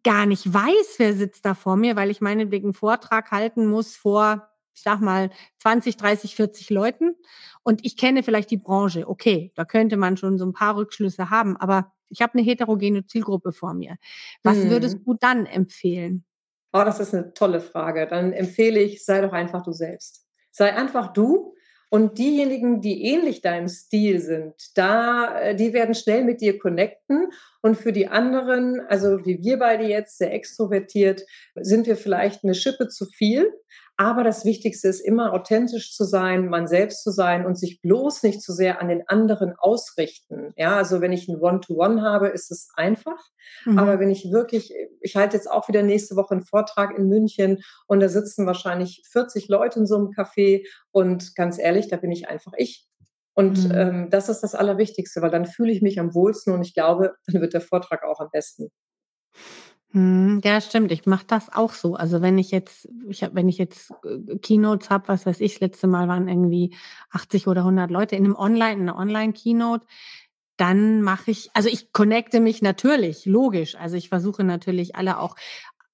[0.03, 3.96] gar nicht weiß, wer sitzt da vor mir, weil ich meinetwegen einen Vortrag halten muss
[3.96, 7.15] vor ich sag mal, 20, 30, 40 Leuten
[7.63, 9.08] und ich kenne vielleicht die Branche.
[9.08, 13.06] Okay, da könnte man schon so ein paar Rückschlüsse haben, aber ich habe eine heterogene
[13.06, 13.96] Zielgruppe vor mir.
[14.44, 14.69] Was hm.
[14.69, 16.26] würdest du dann empfehlen?
[16.71, 18.08] Oh, das ist eine tolle Frage.
[18.08, 20.26] Dann empfehle ich, sei doch einfach du selbst.
[20.52, 21.54] Sei einfach du
[21.90, 27.28] Und diejenigen, die ähnlich deinem Stil sind, da, äh, die werden schnell mit dir connecten.
[27.62, 32.56] Und für die anderen, also wie wir beide jetzt, sehr extrovertiert, sind wir vielleicht eine
[32.56, 33.54] Schippe zu viel.
[33.96, 38.23] Aber das Wichtigste ist immer authentisch zu sein, man selbst zu sein und sich bloß
[38.23, 40.52] nicht zu sehr an den anderen ausrichten.
[40.58, 43.19] Ja, also wenn ich ein One-to-One -One habe, ist es einfach.
[43.65, 43.77] Mhm.
[43.77, 47.62] Aber wenn ich wirklich, ich halte jetzt auch wieder nächste Woche einen Vortrag in München
[47.85, 52.12] und da sitzen wahrscheinlich 40 Leute in so einem Café und ganz ehrlich, da bin
[52.12, 52.87] ich einfach ich.
[53.35, 53.71] Und mhm.
[53.75, 57.13] ähm, das ist das Allerwichtigste, weil dann fühle ich mich am wohlsten und ich glaube,
[57.27, 58.71] dann wird der Vortrag auch am besten.
[59.94, 60.91] Mhm, ja, stimmt.
[60.91, 61.96] Ich mache das auch so.
[61.96, 65.54] Also wenn ich jetzt, ich hab, wenn ich jetzt äh, Keynotes habe, was weiß ich,
[65.54, 66.75] das letzte Mal waren irgendwie
[67.12, 69.85] 80 oder 100 Leute in einem Online, in einer Online-Keynote,
[70.58, 73.75] dann mache ich, also ich connecte mich natürlich, logisch.
[73.75, 75.35] Also ich versuche natürlich alle auch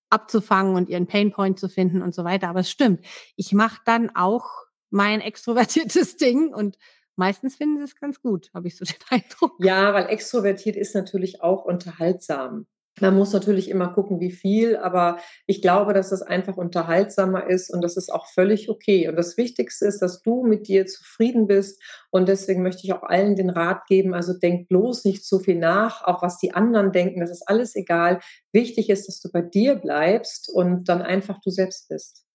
[0.09, 2.47] abzufangen und ihren Painpoint zu finden und so weiter.
[2.49, 3.05] Aber es stimmt.
[3.35, 4.49] Ich mache dann auch
[4.91, 6.77] mein extrovertiertes Ding und
[7.17, 9.53] meistens finden sie es ganz gut, habe ich so den Eindruck.
[9.59, 12.65] Ja, weil extrovertiert ist natürlich auch unterhaltsam.
[13.01, 17.73] Man muss natürlich immer gucken, wie viel, aber ich glaube, dass es einfach unterhaltsamer ist
[17.73, 19.07] und das ist auch völlig okay.
[19.07, 21.81] Und das Wichtigste ist, dass du mit dir zufrieden bist.
[22.11, 25.57] Und deswegen möchte ich auch allen den Rat geben, also denk bloß nicht so viel
[25.57, 28.19] nach, auch was die anderen denken, das ist alles egal.
[28.51, 32.25] Wichtig ist, dass du bei dir bleibst und dann einfach du selbst bist.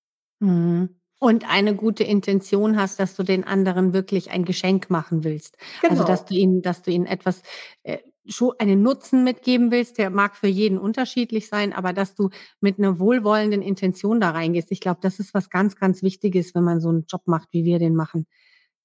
[0.40, 1.00] Mhm.
[1.20, 5.56] Und eine gute Intention hast, dass du den anderen wirklich ein Geschenk machen willst.
[5.80, 5.92] Genau.
[5.92, 7.40] Also dass du ihnen, dass du ihnen etwas
[7.82, 12.30] äh, schon einen Nutzen mitgeben willst, der mag für jeden unterschiedlich sein, aber dass du
[12.60, 14.72] mit einer wohlwollenden Intention da reingehst.
[14.72, 17.64] Ich glaube, das ist was ganz, ganz Wichtiges, wenn man so einen Job macht, wie
[17.64, 18.26] wir den machen.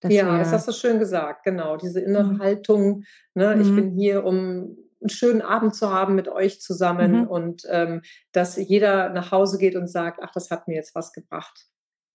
[0.01, 1.75] Das ja, das hast du schön gesagt, genau.
[1.77, 2.39] Diese innere mhm.
[2.39, 3.61] Haltung, ne, mhm.
[3.61, 7.27] ich bin hier, um einen schönen Abend zu haben mit euch zusammen mhm.
[7.27, 11.13] und ähm, dass jeder nach Hause geht und sagt, ach, das hat mir jetzt was
[11.13, 11.67] gebracht.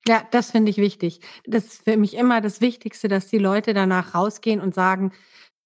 [0.06, 1.20] Ja, das finde ich wichtig.
[1.46, 5.12] Das ist für mich immer das Wichtigste, dass die Leute danach rausgehen und sagen,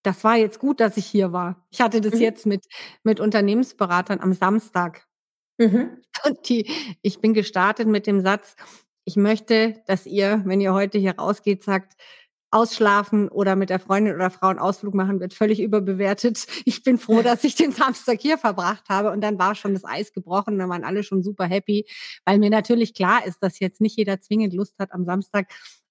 [0.03, 1.67] das war jetzt gut, dass ich hier war.
[1.71, 2.21] Ich hatte das mhm.
[2.21, 2.67] jetzt mit,
[3.03, 5.07] mit Unternehmensberatern am Samstag.
[5.59, 6.03] Mhm.
[6.25, 6.71] Und die,
[7.03, 8.57] ich bin gestartet mit dem Satz,
[9.05, 11.97] ich möchte, dass ihr, wenn ihr heute hier rausgeht, sagt,
[12.51, 16.47] ausschlafen oder mit der Freundin oder Frau einen Ausflug machen wird völlig überbewertet.
[16.65, 19.85] Ich bin froh, dass ich den Samstag hier verbracht habe und dann war schon das
[19.85, 21.87] Eis gebrochen, dann waren alle schon super happy,
[22.25, 25.49] weil mir natürlich klar ist, dass jetzt nicht jeder zwingend Lust hat, am Samstag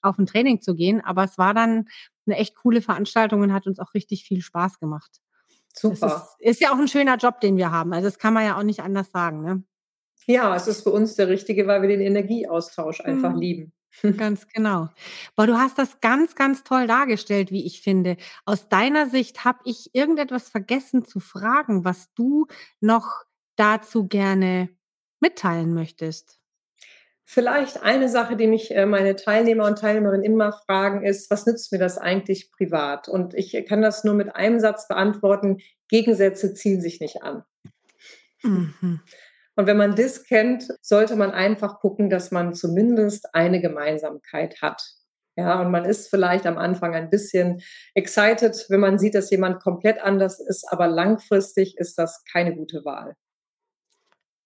[0.09, 1.87] auf ein Training zu gehen, aber es war dann
[2.25, 5.21] eine echt coole Veranstaltung und hat uns auch richtig viel Spaß gemacht.
[5.73, 6.27] Super.
[6.39, 7.93] Ist, ist, ja auch ein schöner Job, den wir haben.
[7.93, 9.43] Also das kann man ja auch nicht anders sagen.
[9.43, 9.63] Ne?
[10.25, 13.39] Ja, es ist für uns der richtige, weil wir den Energieaustausch einfach mhm.
[13.39, 13.73] lieben.
[14.17, 14.89] Ganz genau.
[15.35, 18.17] Aber du hast das ganz, ganz toll dargestellt, wie ich finde.
[18.45, 22.47] Aus deiner Sicht habe ich irgendetwas vergessen zu fragen, was du
[22.79, 23.23] noch
[23.55, 24.69] dazu gerne
[25.19, 26.36] mitteilen möchtest.
[27.29, 31.73] Vielleicht eine Sache, die mich äh, meine Teilnehmer und Teilnehmerinnen immer fragen, ist, was nützt
[31.73, 33.09] mir das eigentlich privat?
[33.09, 35.57] Und ich kann das nur mit einem Satz beantworten,
[35.89, 37.43] Gegensätze ziehen sich nicht an.
[38.43, 39.01] Mhm.
[39.57, 44.81] Und wenn man das kennt, sollte man einfach gucken, dass man zumindest eine Gemeinsamkeit hat.
[45.35, 47.61] Ja, und man ist vielleicht am Anfang ein bisschen
[47.93, 52.85] excited, wenn man sieht, dass jemand komplett anders ist, aber langfristig ist das keine gute
[52.85, 53.15] Wahl.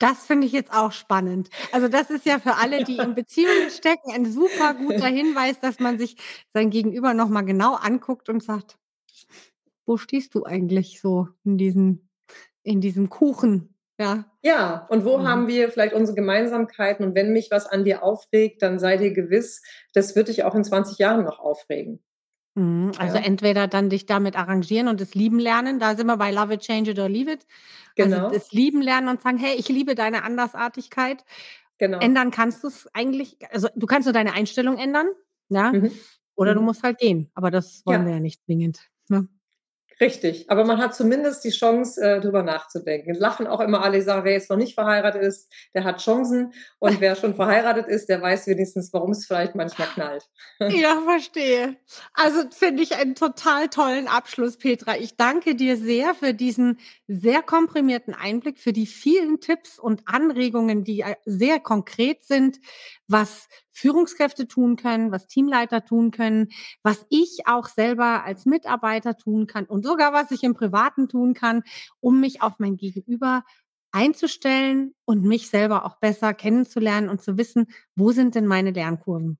[0.02, 1.52] Das finde ich jetzt auch spannend.
[1.72, 5.80] Also das ist ja für alle, die in Beziehungen stecken, ein super guter Hinweis, dass
[5.80, 6.18] man sich
[6.52, 8.80] sein Gegenüber nochmal genau anguckt und sagt,
[9.86, 12.10] wo stehst du eigentlich so in diesem,
[12.64, 13.76] in diesem Kuchen?
[14.00, 14.26] Ja.
[14.42, 15.28] Ja, und wo mhm.
[15.28, 17.06] haben wir vielleicht unsere Gemeinsamkeiten?
[17.06, 19.62] Und wenn mich was an dir aufregt, dann sei dir gewiss,
[19.94, 22.04] das wird dich auch in 20 Jahren noch aufregen.
[22.56, 22.92] Mhm.
[22.98, 23.24] Also ja.
[23.24, 26.62] entweder dann dich damit arrangieren und es lieben lernen, da sind wir bei Love it,
[26.62, 27.46] change it or leave it.
[27.98, 28.26] Also genau.
[28.26, 31.24] Also das Lieben lernen und sagen, hey, ich liebe deine Andersartigkeit.
[31.78, 32.00] Genau.
[32.00, 35.08] Ändern kannst du es eigentlich, also du kannst nur deine Einstellung ändern,
[35.50, 35.92] ja, mhm.
[36.36, 36.58] oder mhm.
[36.58, 37.32] du musst halt gehen.
[37.34, 38.08] Aber das wollen ja.
[38.08, 38.90] wir ja nicht zwingend.
[39.08, 39.28] Ne?
[40.02, 43.14] Richtig, aber man hat zumindest die Chance, äh, drüber nachzudenken.
[43.14, 46.54] Lachen auch immer alle, sagen, wer jetzt noch nicht verheiratet ist, der hat Chancen.
[46.80, 50.28] Und wer schon verheiratet ist, der weiß wenigstens, warum es vielleicht manchmal knallt.
[50.70, 51.76] Ja, verstehe.
[52.14, 54.98] Also finde ich einen total tollen Abschluss, Petra.
[54.98, 56.80] Ich danke dir sehr für diesen
[57.14, 62.60] sehr komprimierten Einblick, für die vielen Tipps und Anregungen, die äh, sehr konkret sind,
[63.08, 66.50] was Führungskräfte tun können, was Teamleiter tun können,
[66.84, 71.34] was ich auch selber als Mitarbeiter tun kann und sogar was ich im Privaten tun
[71.34, 71.64] kann,
[72.00, 73.44] um mich auf mein Gegenüber
[73.92, 79.38] einzustellen und mich selber auch besser kennenzulernen und zu wissen, wo sind denn meine Lernkurven.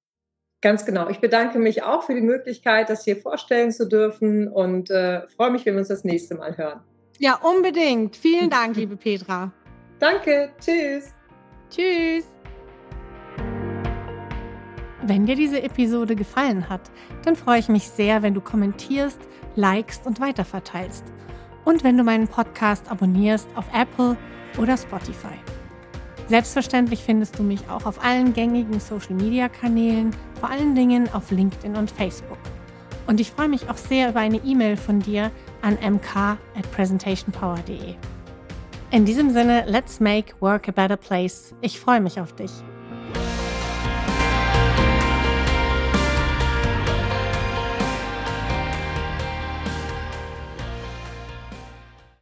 [0.62, 1.10] Ganz genau.
[1.10, 5.52] Ich bedanke mich auch für die Möglichkeit, das hier vorstellen zu dürfen und äh, freue
[5.52, 6.82] mich, wenn wir uns das nächste Mal hören.
[7.22, 8.16] Ja, unbedingt.
[8.16, 9.52] Vielen Dank, liebe Petra.
[10.00, 10.52] Danke.
[10.60, 11.14] Tschüss.
[11.70, 12.26] Tschüss.
[15.04, 16.90] Wenn dir diese Episode gefallen hat,
[17.24, 19.20] dann freue ich mich sehr, wenn du kommentierst,
[19.56, 21.04] likest und weiterverteilst.
[21.64, 24.18] Und wenn du meinen Podcast abonnierst auf Apple
[24.58, 25.38] oder Spotify.
[26.28, 31.92] Selbstverständlich findest du mich auch auf allen gängigen Social-Media-Kanälen, vor allen Dingen auf LinkedIn und
[31.92, 32.40] Facebook.
[33.06, 35.30] Und ich freue mich auch sehr über eine E-Mail von dir
[35.62, 37.96] an mk at presentationpower.de.
[38.92, 41.54] In diesem Sinne, let's make work a better place.
[41.62, 42.52] Ich freue mich auf dich.